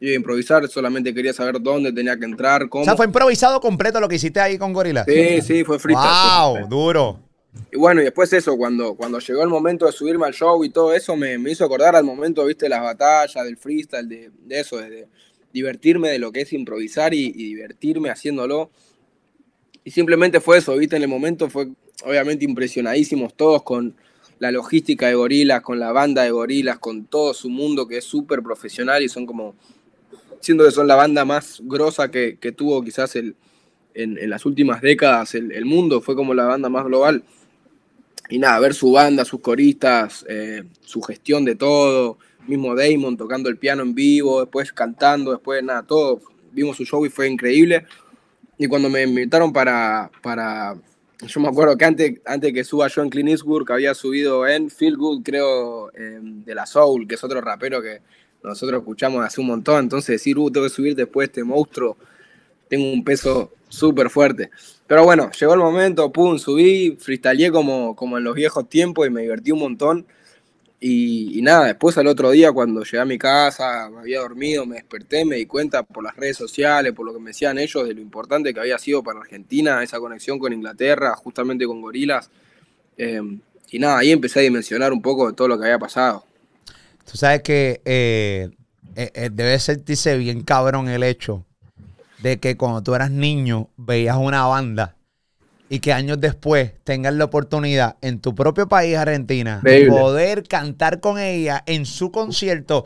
[0.00, 2.82] iba a improvisar, solamente quería saber dónde tenía que entrar, cómo.
[2.82, 5.04] O sea, fue improvisado completo lo que hiciste ahí con Gorila.
[5.04, 6.64] Sí, sí, fue freestyle.
[6.64, 6.68] ¡Wow!
[6.68, 7.20] Duro.
[7.72, 10.70] Y bueno, y después eso, cuando, cuando llegó el momento de subirme al show y
[10.70, 15.08] todo eso, me, hizo acordar al momento, viste, las batallas, del freestyle, de, eso, de,
[15.52, 18.70] divertirme de lo que es improvisar y, divertirme haciéndolo.
[19.86, 21.68] Y simplemente fue eso, viste, en el momento fue
[22.04, 23.94] obviamente impresionadísimos todos con
[24.40, 28.04] la logística de gorilas, con la banda de gorilas, con todo su mundo que es
[28.04, 29.54] súper profesional y son como
[30.40, 33.36] siendo que son la banda más grosa que, tuvo quizás el,
[33.94, 37.22] en, las últimas décadas el, mundo, fue como la banda más global.
[38.28, 42.18] Y nada, ver su banda, sus coristas, eh, su gestión de todo,
[42.48, 46.20] mismo Damon tocando el piano en vivo, después cantando, después nada, todo.
[46.50, 47.86] Vimos su show y fue increíble.
[48.58, 50.76] Y cuando me invitaron para, para
[51.26, 54.70] yo me acuerdo que antes, antes que suba yo en Clean Eastwood, había subido en
[54.70, 58.00] Feel Good, creo, de la Soul, que es otro rapero que,
[58.46, 61.96] nosotros escuchamos hace un montón, entonces decir, uh, tengo que subir después este monstruo,
[62.68, 64.50] tengo un peso súper fuerte.
[64.86, 69.10] Pero bueno, llegó el momento, pum, subí, freestyleé como, como en los viejos tiempos y
[69.10, 70.06] me divertí un montón.
[70.88, 74.76] Y, nada, después al otro día cuando llegué a mi casa, me había dormido, me
[74.76, 77.94] desperté, me di cuenta por las redes sociales, por lo que me decían ellos, de
[77.94, 82.30] lo importante que había sido para Argentina esa conexión con Inglaterra, justamente con Gorilas.
[82.96, 83.20] Eh,
[83.70, 86.24] y nada, ahí empecé a dimensionar un poco de todo lo que había pasado.
[87.10, 88.50] Tú sabes que eh,
[88.94, 91.44] eh, eh, debe sentirse bien cabrón el hecho
[92.22, 94.95] de que cuando tú eras niño veías una banda
[95.68, 101.00] y que años después tengas la oportunidad en tu propio país, Argentina, de poder cantar
[101.00, 102.84] con ella en su concierto.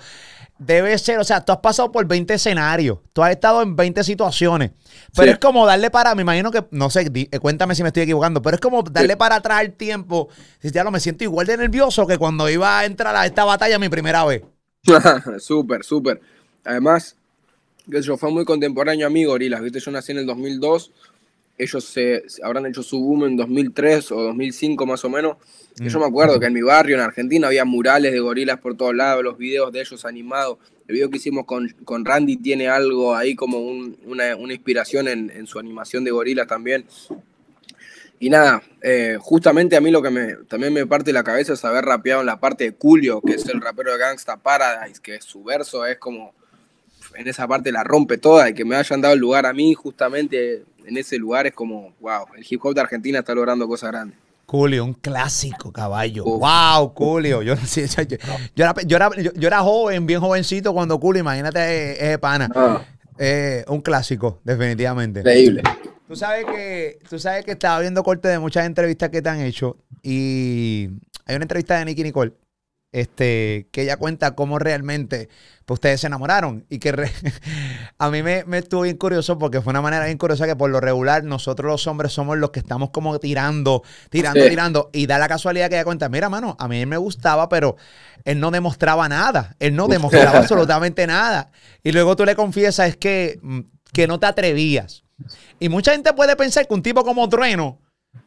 [0.59, 4.05] Debe ser, o sea, tú has pasado por 20 escenarios, tú has estado en 20
[4.05, 4.73] situaciones,
[5.17, 7.11] pero es como darle para, me imagino que, no sé,
[7.41, 10.29] cuéntame si me estoy equivocando, pero es como darle para atrás el tiempo.
[10.59, 13.45] Si ya lo me siento igual de nervioso que cuando iba a entrar a esta
[13.45, 14.43] batalla mi primera vez.
[15.39, 16.21] súper, súper.
[16.65, 17.17] Además,
[17.91, 20.93] que yo fue muy contemporáneo a mí, Gorilas, viste, yo nací en el 2002
[21.63, 25.37] ellos se, habrán hecho su boom en 2003 o 2005 más o menos.
[25.77, 28.95] yo me acuerdo que en mi barrio, en Argentina, había murales de gorilas por todos
[28.95, 30.59] lados, los videos de ellos animados.
[30.89, 35.59] El video que hicimos con, con Randy tiene algo ahí como una, inspiración en, su
[35.59, 36.87] animación de gorilas también.
[38.19, 41.65] Y nada, eh, justamente a mí lo que me, también me parte la cabeza es
[41.65, 45.21] haber rapeado en la parte de Julio, que es el rapero de Gangsta Paradise, que
[45.23, 46.35] su verso es como
[47.15, 49.75] en esa parte la rompe toda y que me hayan dado el lugar a mí
[49.75, 53.93] justamente en ese lugar es como, wow, el hip hop de Argentina está logrando cosas
[53.93, 54.19] grandes.
[54.47, 56.25] Julio, un clásico caballo.
[56.25, 57.41] Wow, Julio.
[57.43, 57.55] Yo,
[58.57, 62.51] era, joven, bien jovencito cuando Julio, imagínate ese pana.
[62.53, 62.83] Ah.
[63.17, 65.21] Eh, un clásico, definitivamente.
[65.21, 65.63] Increíble.
[66.09, 69.41] Tú sabes que, tú sabes que estaba viendo corte de muchas entrevistas que te han
[69.41, 70.89] hecho y
[71.27, 72.33] hay una entrevista de Nicky Nicole
[72.93, 75.29] este, que ella cuenta cómo realmente
[75.65, 76.67] pues, ustedes se enamoraron.
[76.69, 76.93] Y que
[77.99, 80.81] a mí me, estuvo bien curioso porque fue una manera bien curiosa que por lo
[80.81, 84.91] regular nosotros los hombres somos los que estamos como tirando, tirando, tirando.
[84.93, 87.77] Y da la casualidad que ella cuenta, mira, mano, a mí me gustaba, pero
[88.25, 89.57] él no demostraba nada.
[89.61, 91.51] Él no demostraba absolutamente nada.
[91.83, 93.61] Y luego tú le confiesas es que, mm,
[93.93, 95.05] que no te atrevías.
[95.59, 97.79] Y mucha gente puede pensar que un tipo como Trueno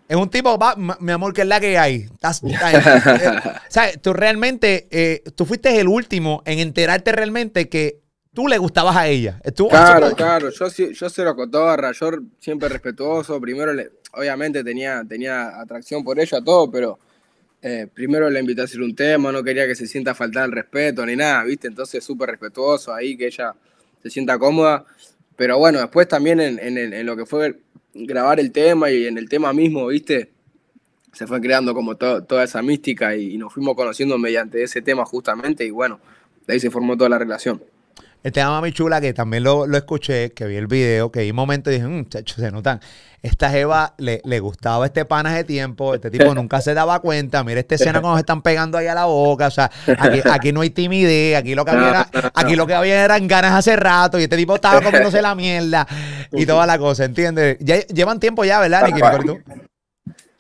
[0.08, 0.60] es un tipo,
[0.99, 2.08] mi amor, que es la que hay.
[2.22, 2.34] o
[3.70, 8.01] sea, tú realmente, eh, tú fuiste el último en enterarte realmente que
[8.34, 9.39] tú le gustabas a ella.
[9.70, 10.49] claro, claro.
[10.49, 13.39] Yo, yo cero cotorra, yo siempre respetuoso.
[13.39, 16.99] Primero, le, obviamente tenía, tenía atracción por ella, todo, pero
[17.62, 20.51] eh, primero le invité a hacer un tema, no quería que se sienta faltar el
[20.51, 21.68] respeto ni nada, ¿viste?
[21.70, 23.56] Entonces, súper respetuoso ahí, que ella
[24.01, 24.86] se sienta cómoda.
[25.38, 27.58] Pero bueno, después también en, en, en lo que fue
[27.94, 30.32] grabar el tema y en el tema mismo, ¿viste?
[31.12, 35.66] Se fue creando como toda esa mística y, nos fuimos conociendo mediante ese tema justamente
[35.66, 36.00] y bueno,
[36.48, 37.62] de ahí se formó toda la relación.
[38.24, 41.36] El tema Mami Chula, que también lo, escuché, que vi el video, que vi un
[41.36, 42.80] momento y dije, mmm, se notan.
[43.21, 47.43] Esta Jeva le, le, gustaba este pana de tiempo, este tipo nunca se daba cuenta.
[47.43, 49.47] Mira esta escena cuando se están pegando ahí a la boca.
[49.47, 49.69] O sea,
[50.32, 53.51] aquí, no hay timidez, aquí lo que había era, aquí lo que había eran ganas
[53.51, 55.86] hace rato, y este tipo estaba comiéndose la mierda
[56.32, 57.57] y toda la cosa, ¿entiendes?
[57.59, 59.01] Ya llevan tiempo ya, ¿verdad, Nicky?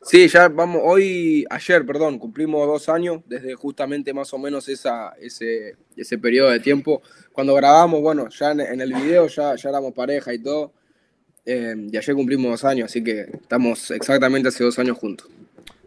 [0.05, 5.13] Sí, ya vamos, hoy, ayer, perdón, cumplimos dos años desde justamente más o menos esa,
[5.19, 7.01] ese, ese periodo de tiempo.
[7.31, 10.73] Cuando grabamos, bueno, ya en, el video ya, ya éramos pareja y todo.
[11.45, 15.29] Eh, y ayer cumplimos dos años, así que estamos exactamente hace dos años juntos.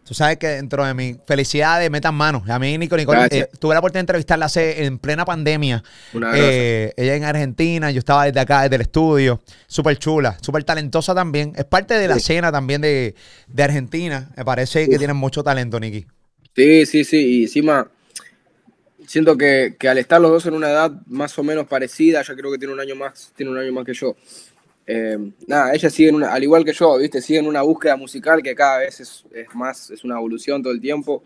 [0.06, 2.48] Tú sabes que dentro de mi felicidades metan manos.
[2.48, 5.82] A mí, Nico, Nicole, eh, tuve la oportunidad de entrevistarla hace, en plena pandemia.
[6.32, 9.42] Eh, ella en Argentina, yo estaba desde acá, desde el estudio.
[9.66, 11.54] Súper chula, súper talentosa también.
[11.56, 13.16] Es parte de la escena también de,
[13.58, 14.30] Argentina.
[14.36, 16.06] Me parece que tienen mucho talento, Niki.
[16.54, 17.16] Sí, sí, sí.
[17.16, 17.90] Y encima,
[19.08, 22.36] siento que, que, al estar los dos en una edad más o menos parecida, ya
[22.36, 24.14] creo que tiene un año más, tiene un año más que yo.
[24.86, 25.18] Eh,
[25.48, 27.20] nada, ella sigue una, al igual que yo, ¿viste?
[27.20, 29.24] Sigue en una búsqueda musical que cada vez es,
[29.54, 31.24] más, es una evolución todo el tiempo.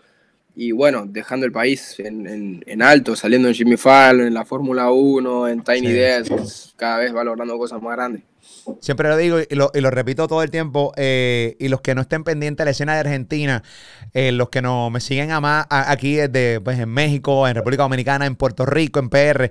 [0.55, 5.48] Y bueno, dejando el país en, alto, saliendo en Jimmy Fallon, en la Fórmula 1,
[5.48, 6.32] en Tiny Desk,
[6.76, 8.22] cada vez va logrando cosas más grandes.
[8.80, 10.92] Siempre lo digo y lo, repito todo el tiempo.
[10.96, 13.62] Eh, y los que no estén pendientes de la escena de Argentina,
[14.12, 17.82] eh, los que no me siguen a más aquí desde pues, en México, en República
[17.82, 19.51] Dominicana, en Puerto Rico, en PR,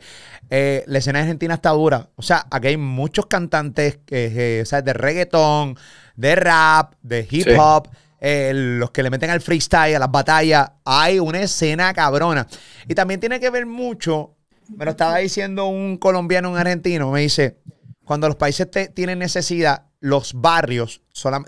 [0.49, 2.09] eh, la escena de Argentina está dura.
[2.15, 5.77] O sea, aquí hay muchos cantantes de reggaetón,
[6.15, 7.87] de rap, de hip hop.
[8.21, 12.47] Los que le meten al freestyle, a las batallas, hay una escena cabrona.
[12.87, 14.35] Y también tiene que ver mucho,
[14.75, 17.57] me lo estaba diciendo un colombiano, un argentino, me dice,
[18.03, 21.01] cuando los países tienen necesidad, los barrios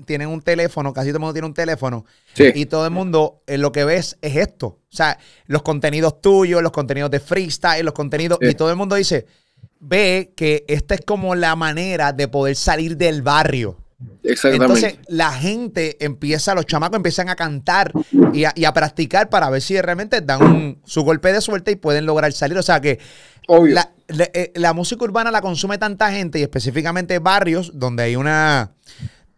[0.05, 2.05] tienen un teléfono, casi todo el mundo tiene un teléfono,
[2.35, 4.67] y todo el mundo eh, lo que ves es esto.
[4.67, 8.95] O sea, los contenidos tuyos, los contenidos de freestyle, los contenidos, y todo el mundo
[8.95, 9.25] dice,
[9.79, 13.77] ve que esta es como la manera de poder salir del barrio.
[14.23, 14.65] Exactamente.
[14.65, 17.91] Entonces la gente empieza, los chamacos empiezan a cantar
[18.33, 22.31] y a, practicar para ver si realmente dan su golpe de suerte y pueden lograr
[22.33, 22.57] salir.
[22.57, 22.99] O sea que
[23.47, 28.73] eh, la, música urbana la consume tanta gente y específicamente barrios donde hay una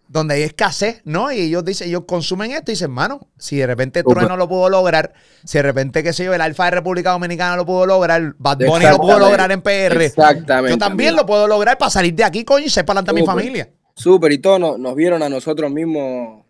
[0.07, 1.32] donde hay escasez, ¿no?
[1.32, 4.70] Y ellos dicen, ellos consumen esto y dicen, mano, si de repente Trueno lo pudo
[4.70, 5.11] lograr,
[5.43, 8.59] si de repente, qué sé yo, el Alfa de República Dominicana lo pudo lograr, Bad
[8.59, 10.70] Bunny lo pudo lograr en PR, Exactamente.
[10.70, 13.22] yo también lo puedo lograr para salir de aquí, coño, y ser para adelante a
[13.22, 13.70] mi familia.
[13.95, 16.43] Súper, y todos nos, vieron a nosotros mismos,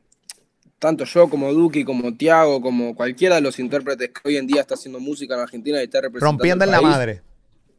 [0.80, 4.62] tanto yo como Duki, como Tiago, como cualquiera de los intérpretes que hoy en día
[4.62, 6.32] está haciendo música en Argentina y está representando.
[6.32, 7.22] Rompiendo en la madre.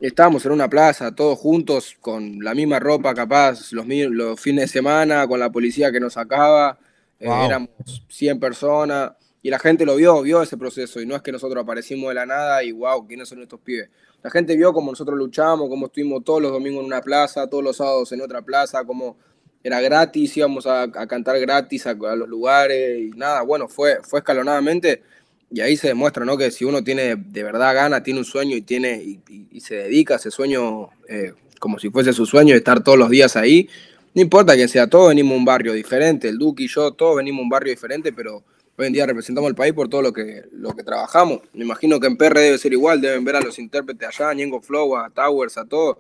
[0.00, 4.68] Estábamos en una plaza, todos juntos, con la misma ropa, capaz, los, los fines de
[4.68, 6.78] semana, con la policía que nos sacaba.
[7.18, 7.70] Eh, éramos
[8.08, 11.00] 100 personas y la gente lo vio, vio ese proceso.
[11.00, 13.88] Y no es que nosotros aparecimos de la nada y wow, ¿quiénes son estos pibes?
[14.22, 17.62] La gente vio cómo nosotros luchamos, cómo estuvimos todos los domingos en una plaza, todos
[17.62, 19.18] los sábados en otra plaza, cómo
[19.64, 25.02] era gratis, íbamos a, cantar gratis a, los lugares y nada, bueno, fue, fue escalonadamente
[25.50, 26.36] y ahí se demuestra, ¿no?
[26.36, 30.14] Que si uno tiene de verdad gana, tiene un sueño y tiene y, se dedica
[30.14, 33.70] a ese sueño eh, como si fuese su sueño de estar todos los días ahí,
[34.12, 37.16] no importa quién sea, todos venimos a un barrio diferente, el Duque y yo, todos
[37.16, 38.44] venimos a un barrio diferente, pero
[38.76, 41.40] hoy en día representamos al país por todo lo que, lo que trabajamos.
[41.54, 44.34] Me imagino que en PR debe ser igual, deben ver a los intérpretes allá, a
[44.34, 45.96] Ñengo Flow, a Towers, a todos.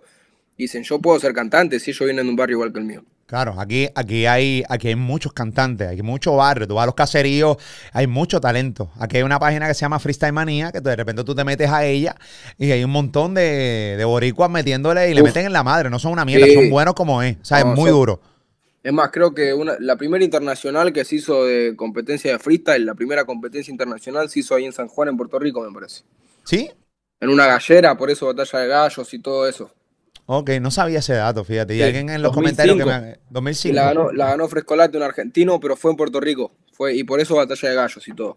[0.58, 3.04] Dicen, yo puedo ser cantante si ellos vienen de un barrio igual que el mío.
[3.26, 6.68] Claro, aquí, aquí, hay, aquí hay muchos cantantes, hay mucho barrio.
[6.68, 7.56] Tú vas a los caseríos,
[7.92, 8.90] hay mucho talento.
[8.98, 11.70] Aquí hay una página que se llama Freestyle Manía, que de repente tú te metes
[11.70, 12.16] a ella
[12.58, 15.88] y hay un montón de, de boricuas metiéndole y le meten en la madre.
[15.88, 17.36] No son una mierda, son buenos como es.
[17.40, 18.20] O sea, es muy duro.
[18.82, 22.84] Es más, creo que una, la primera internacional que se hizo de competencia de freestyle,
[22.84, 26.02] la primera competencia internacional se hizo ahí en San Juan, en Puerto Rico, me parece.
[26.44, 26.70] ¿Sí?
[27.18, 29.70] En una gallera, por eso batalla de gallos y todo eso.
[30.26, 31.76] Ok, no sabía ese dato, fíjate.
[31.76, 33.18] Y alguien en los comentarios que me...
[33.30, 33.72] 2005.
[33.72, 36.52] Y la ganó, la ganó Frescolate, un argentino, pero fue en Puerto Rico.
[36.72, 38.36] Fue, y por eso batalla de gallos y todo.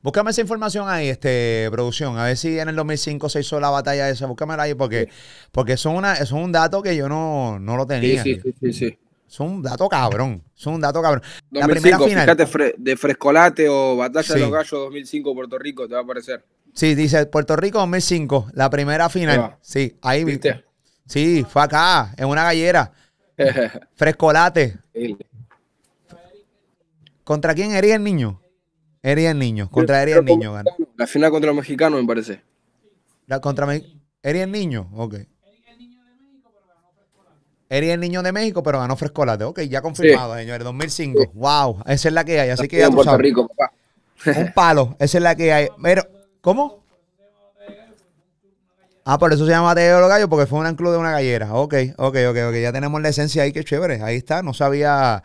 [0.00, 2.18] Búscame esa información ahí, este, producción.
[2.18, 4.26] A ver si en el 2005 se hizo la batalla esa.
[4.26, 5.08] Búscamela ahí porque,
[5.50, 8.22] porque eso, una, es un dato que yo no, no lo tenía.
[8.22, 8.98] Sí, sí, sí, sí.
[9.28, 10.42] Es un dato cabrón.
[10.56, 11.22] Es un dato cabrón.
[11.50, 12.36] la primera final.
[12.36, 16.44] Fíjate de Frescolate o Batalla de los Gallos 2005 Puerto Rico, te va a aparecer.
[16.72, 19.56] Sí, dice Puerto Rico 2005, la primera final.
[19.60, 20.64] Sí, ahí viste.
[21.08, 22.92] Sí, fue acá, en una gallera.
[23.94, 24.76] Frescolate.
[27.24, 28.40] ¿Contra quién hería el niño?
[29.02, 29.70] Hería el niño.
[29.70, 30.54] Contra Hería el niño.
[30.96, 32.42] La final contra los mexicanos, me parece.
[33.26, 33.66] La contra
[34.22, 35.14] Hería el niño, ok.
[37.70, 39.44] Hería el niño de México, pero ganó Frescolate.
[39.44, 40.64] Ok, ya confirmado, señores.
[40.64, 41.32] 2005.
[41.34, 42.50] Wow, esa es la que hay.
[42.50, 43.72] Así que ya tú Puerto Rico, papá.
[44.38, 45.68] Un palo, esa es la que hay.
[45.82, 46.02] Pero,
[46.40, 46.82] ¿cómo?
[49.10, 51.12] Ah, por eso se llama Batalla de los Gallos, porque fue un club de una
[51.12, 51.54] gallera.
[51.54, 52.54] Ok, ok, ok, ok.
[52.60, 54.02] Ya tenemos la esencia ahí, qué chévere.
[54.02, 55.22] Ahí está, no sabía.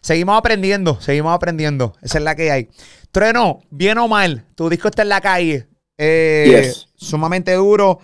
[0.00, 1.96] Seguimos aprendiendo, seguimos aprendiendo.
[2.00, 2.68] Esa es la que hay.
[3.10, 5.66] Trueno, bien o mal, tu disco está en la calle.
[5.98, 7.98] Eh, sumamente duro.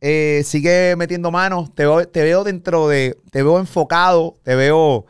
[0.00, 1.74] Eh, sigue metiendo manos.
[1.74, 3.18] Te veo, te veo dentro de.
[3.30, 4.38] Te veo enfocado.
[4.44, 5.04] Te veo.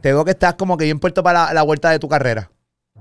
[0.00, 2.52] Te veo que estás como que bien puesto para la, vuelta de tu carrera.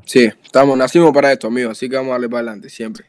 [0.03, 1.69] Sí, estamos, nacimos para esto, amigo.
[1.69, 3.05] Así que vamos a darle para adelante, siempre.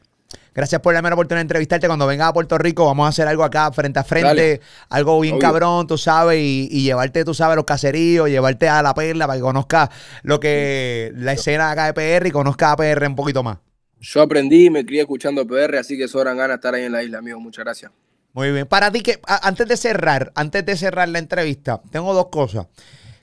[0.59, 1.87] Gracias por la mera oportunidad de entrevistarte.
[1.87, 5.39] Cuando vengas a Puerto Rico, vamos a hacer algo acá frente a frente, algo bien
[5.39, 9.43] cabrón, tú sabes, y, llevarte, tú sabes, los caseríos, llevarte a la perla para que
[9.43, 9.89] conozcas
[10.25, 13.59] lo que la escena acá de PR y conozcas a PR un poquito más.
[14.01, 16.91] Yo aprendí y me crié escuchando PR, así que sobran ganas de estar ahí en
[16.91, 17.39] la isla, amigo.
[17.39, 17.93] Muchas gracias.
[18.33, 18.67] Muy bien.
[18.67, 22.67] Para ti, que antes de cerrar, antes de cerrar la entrevista, tengo dos cosas.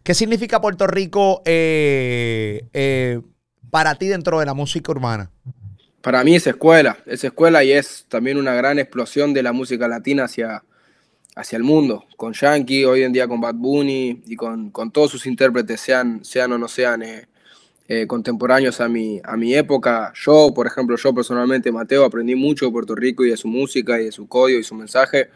[0.03, 3.19] ¿Qué significa Puerto Rico eh, eh,
[3.71, 5.31] para ti dentro de la música urbana?
[6.05, 9.87] Para mí es escuela, es escuela y es también una gran explosión de la música
[9.87, 10.63] latina hacia,
[11.35, 15.25] hacia el mundo, con Yankee, hoy en día con Bad Bunny y con, todos sus
[15.25, 17.27] intérpretes, sean, sean o no sean eh,
[17.87, 20.13] eh, contemporáneos a mi, a mi época.
[20.13, 23.99] Yo, por ejemplo, yo personalmente, Mateo, aprendí mucho de Puerto Rico y de su música
[23.99, 25.29] y de su código y su mensaje.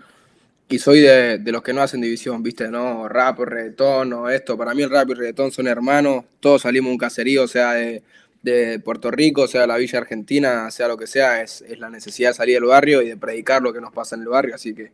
[0.69, 2.69] Y soy de, de los que no hacen división, ¿viste?
[2.69, 4.55] No, rap reggaetón o esto.
[4.55, 6.25] Para mí el rap y el reggaetón son hermanos.
[6.39, 8.03] Todos salimos de un caserío, o sea, de,
[8.41, 12.33] de Puerto Rico, sea la Villa Argentina, sea lo que sea, es, la necesidad de
[12.35, 14.55] salir del barrio y de predicar lo que nos pasa en el barrio.
[14.55, 14.91] Así que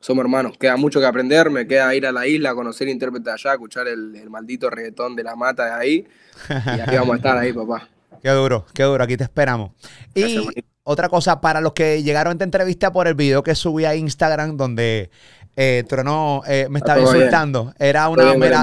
[0.00, 0.56] somos hermanos.
[0.58, 4.28] Queda mucho que aprender, me queda ir a la isla, conocer intérprete allá, escuchar el,
[4.30, 6.06] maldito reggaetón de la mata de ahí.
[6.48, 7.88] Y aquí vamos a estar ahí, papá.
[8.22, 9.72] Qué duro, qué duro, aquí te esperamos.
[10.14, 10.44] Y
[10.82, 13.94] otra cosa, para los que llegaron a esta entrevista por el video que subí a
[13.94, 15.10] Instagram, donde
[15.54, 18.62] eh, Trono eh, me estaba insultando, era una mera,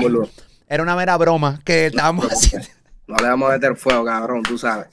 [0.67, 2.67] era una mera broma que estábamos haciendo.
[3.05, 4.87] No le vamos a meter fuego, cabrón, tú sabes.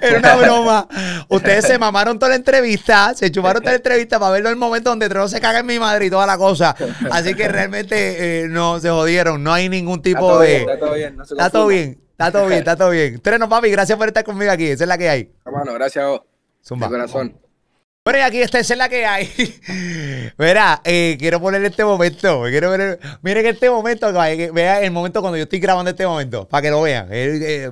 [0.00, 0.88] Era una broma.
[1.28, 4.58] Ustedes se mamaron toda la entrevista, se chuparon toda la entrevista para verlo en el
[4.58, 6.74] momento donde Trono se caga en mi madre y toda la cosa.
[7.10, 9.42] Así que realmente eh, no se jodieron.
[9.44, 10.62] No hay ningún tipo de.
[10.62, 11.20] está todo bien.
[11.20, 12.00] está todo bien.
[12.18, 13.20] Está todo bien, está todo bien.
[13.20, 14.66] Treno, papi, gracias por estar conmigo aquí.
[14.66, 15.32] Esa es la que hay.
[15.46, 16.22] Hermano, gracias a vos.
[16.68, 17.47] De corazón.
[18.08, 19.28] Bueno, y aquí esta es la que hay.
[20.38, 22.44] Verá, eh, quiero poner este momento.
[22.44, 26.62] Quiero ver, miren este momento, vea el momento cuando yo estoy grabando este momento, para
[26.62, 27.08] que lo vean.
[27.12, 27.70] Eh, eh,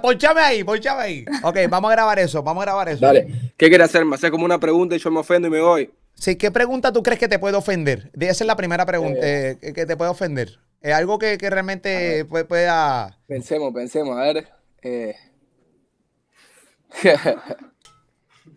[0.00, 1.24] ponchame ahí, ponchame ahí.
[1.42, 3.04] Ok, vamos a grabar eso, vamos a grabar eso.
[3.04, 4.06] Dale, ¿qué quieres hacer?
[4.06, 5.92] Me hace como una pregunta y yo me ofendo y me voy.
[6.14, 8.10] Sí, ¿qué pregunta tú crees que te puede ofender?
[8.18, 10.60] Esa es la primera pregunta eh, que te puede ofender.
[10.80, 13.18] Es algo que, que realmente pueda...
[13.26, 14.48] Pensemos, pensemos, a ver.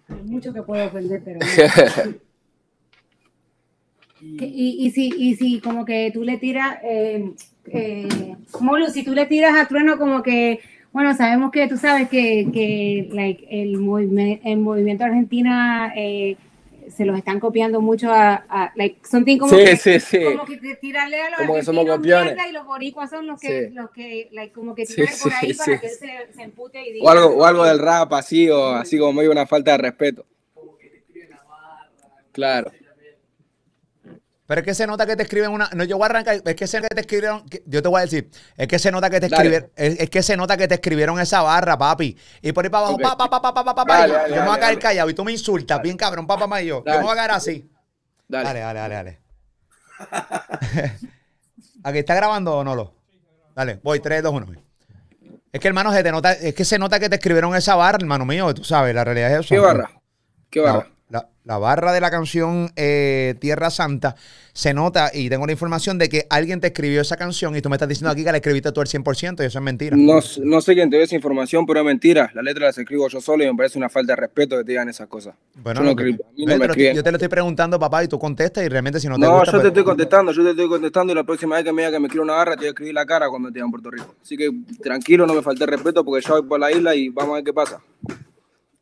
[0.10, 1.40] Hay mucho que puede ofender, pero
[4.22, 7.34] y, y, si, y si como que tú le tiras, eh,
[7.66, 8.36] eh,
[8.94, 10.60] si tú le tiras a Trueno como que,
[10.94, 16.38] bueno, sabemos que tú sabes que, que like, el, movimiento, el movimiento Argentina eh,
[16.90, 20.24] se los están copiando mucho a, a like, something como sí, que, sí, sí.
[20.24, 23.70] como que tirarle a los como que somos campeones y los boricuas son los que,
[23.74, 26.94] los que like, como que tiran por ahí para que él se, se, empute y
[26.94, 29.78] diga o algo, o algo del rap así o así como medio una falta de
[29.78, 30.26] respeto.
[32.32, 32.72] Claro
[34.48, 35.70] pero es que se nota que te escriben una.
[35.76, 36.42] No, yo voy a arrancar.
[36.44, 37.44] Es que se nota que te escribieron.
[37.66, 38.30] yo te voy a decir.
[38.56, 39.70] Es que se nota que te escribieron.
[39.76, 42.18] Es, que se nota que te escribieron esa barra, papi.
[42.42, 44.08] Y por ahí para abajo, pa, pa, pa, pa, pa, pa, pa.
[44.30, 46.82] yo me voy a caer callado y tú me insultas, bien cabrón, papá más yo.
[46.86, 47.70] Yo me voy a caer así.
[48.26, 49.20] Dale, dale, dale, dale.
[51.84, 52.94] ¿Aquí está grabando o no lo?
[53.54, 54.48] Dale, voy, 3, 2, 1.
[55.52, 57.98] Es que, hermano, se te nota, es que se nota que te escribieron esa barra,
[58.00, 59.50] hermano mío, tú sabes, la realidad es eso.
[59.50, 59.92] ¿Qué barra?
[60.50, 60.88] ¿Qué barra?
[61.48, 64.16] La barra de la canción eh, Tierra Santa,
[64.52, 67.70] se nota y tengo la información de que alguien te escribió esa canción y tú
[67.70, 69.96] me estás diciendo aquí que la escribiste tú al 100% y eso es mentira.
[69.96, 72.30] No, no sé quién te dio esa información, pero es mentira.
[72.34, 74.72] La letra las escribo yo solo y me parece una falta de respeto que te
[74.74, 75.36] digan esas cosas.
[75.56, 79.22] Bueno, yo, te lo estoy preguntando, papá, y tú contestas y realmente si no te
[79.22, 81.72] No, yo te pues estoy contestando, yo te estoy contestando y la próxima vez que
[81.72, 83.60] me diga que me quiero una barra te voy a escribir la cara cuando te
[83.60, 84.16] en Puerto Rico.
[84.22, 84.50] Así que
[84.82, 87.44] tranquilo, no me falte respeto porque yo voy por la isla y vamos a ver
[87.46, 87.80] qué pasa.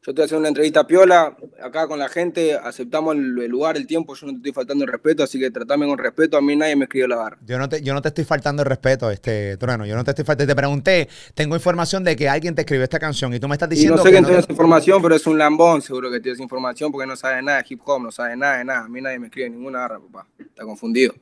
[0.05, 3.75] Yo te voy a hacer una entrevista piola acá con la gente, aceptamos el, lugar,
[3.75, 6.41] el tiempo, yo no te estoy faltando el respeto, así que tratame con respeto, a
[6.41, 7.37] mí nadie me escribió la barra.
[7.43, 10.11] Yo no te, yo no te estoy faltando el respeto, este Trueno, yo no te
[10.11, 13.47] estoy faltando, te pregunté, tengo información de que alguien te escribió esta canción y tú
[13.47, 16.11] me estás diciendo y no sé quién tiene esa información, pero es un lambón seguro
[16.11, 18.65] que tiene esa información porque no sabe nada de hip hop, no sabe nada de
[18.65, 21.15] nada, a mí nadie me escribe ninguna barra, papá, está confundido.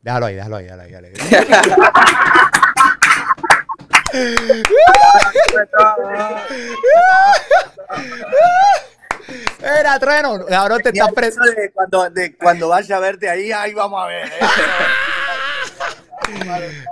[0.00, 1.12] Déjalo ahí, déjalo ahí, déjalo ahí.
[1.12, 2.50] Déjalo ahí.
[9.60, 11.40] Era trueno, ahora te estás preso.
[11.72, 12.06] Cuando,
[12.38, 14.26] cuando vaya a verte ahí, ahí vamos a ver.
[14.28, 14.30] ¿eh?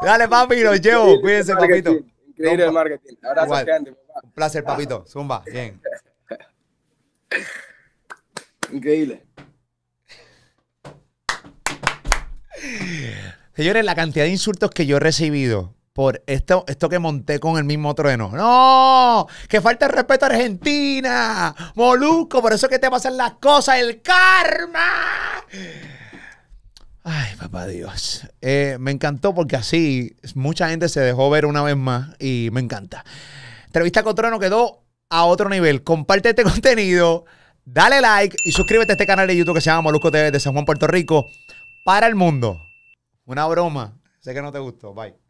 [0.02, 1.20] Dale, papi, lo llevo.
[1.20, 1.92] Cuídense, papito.
[2.26, 3.14] Increíble el marketing.
[3.22, 4.20] Abrazo grande, papá.
[4.24, 5.04] Un placer, papito.
[5.06, 5.80] Zumba, bien.
[8.72, 9.22] Increíble.
[13.54, 17.58] Señores, la cantidad de insultos que yo he recibido por esto, esto que monté con
[17.58, 18.30] el mismo trueno.
[18.32, 19.26] ¡No!
[19.48, 21.54] ¡Que falta el respeto a Argentina!
[21.74, 22.40] ¡Moluco!
[22.40, 25.44] Por eso es que te pasan las cosas, el karma.
[27.04, 28.26] Ay, papá Dios.
[28.40, 32.60] Eh, me encantó porque así mucha gente se dejó ver una vez más y me
[32.60, 33.04] encanta.
[33.66, 35.82] Entrevista con Trueno quedó a otro nivel.
[35.82, 37.24] Comparte este contenido,
[37.64, 40.40] dale like y suscríbete a este canal de YouTube que se llama Molusco TV de
[40.40, 41.28] San Juan, Puerto Rico,
[41.84, 42.62] para el mundo.
[43.26, 43.98] Una broma.
[44.20, 44.94] Sé que no te gustó.
[44.94, 45.21] Bye.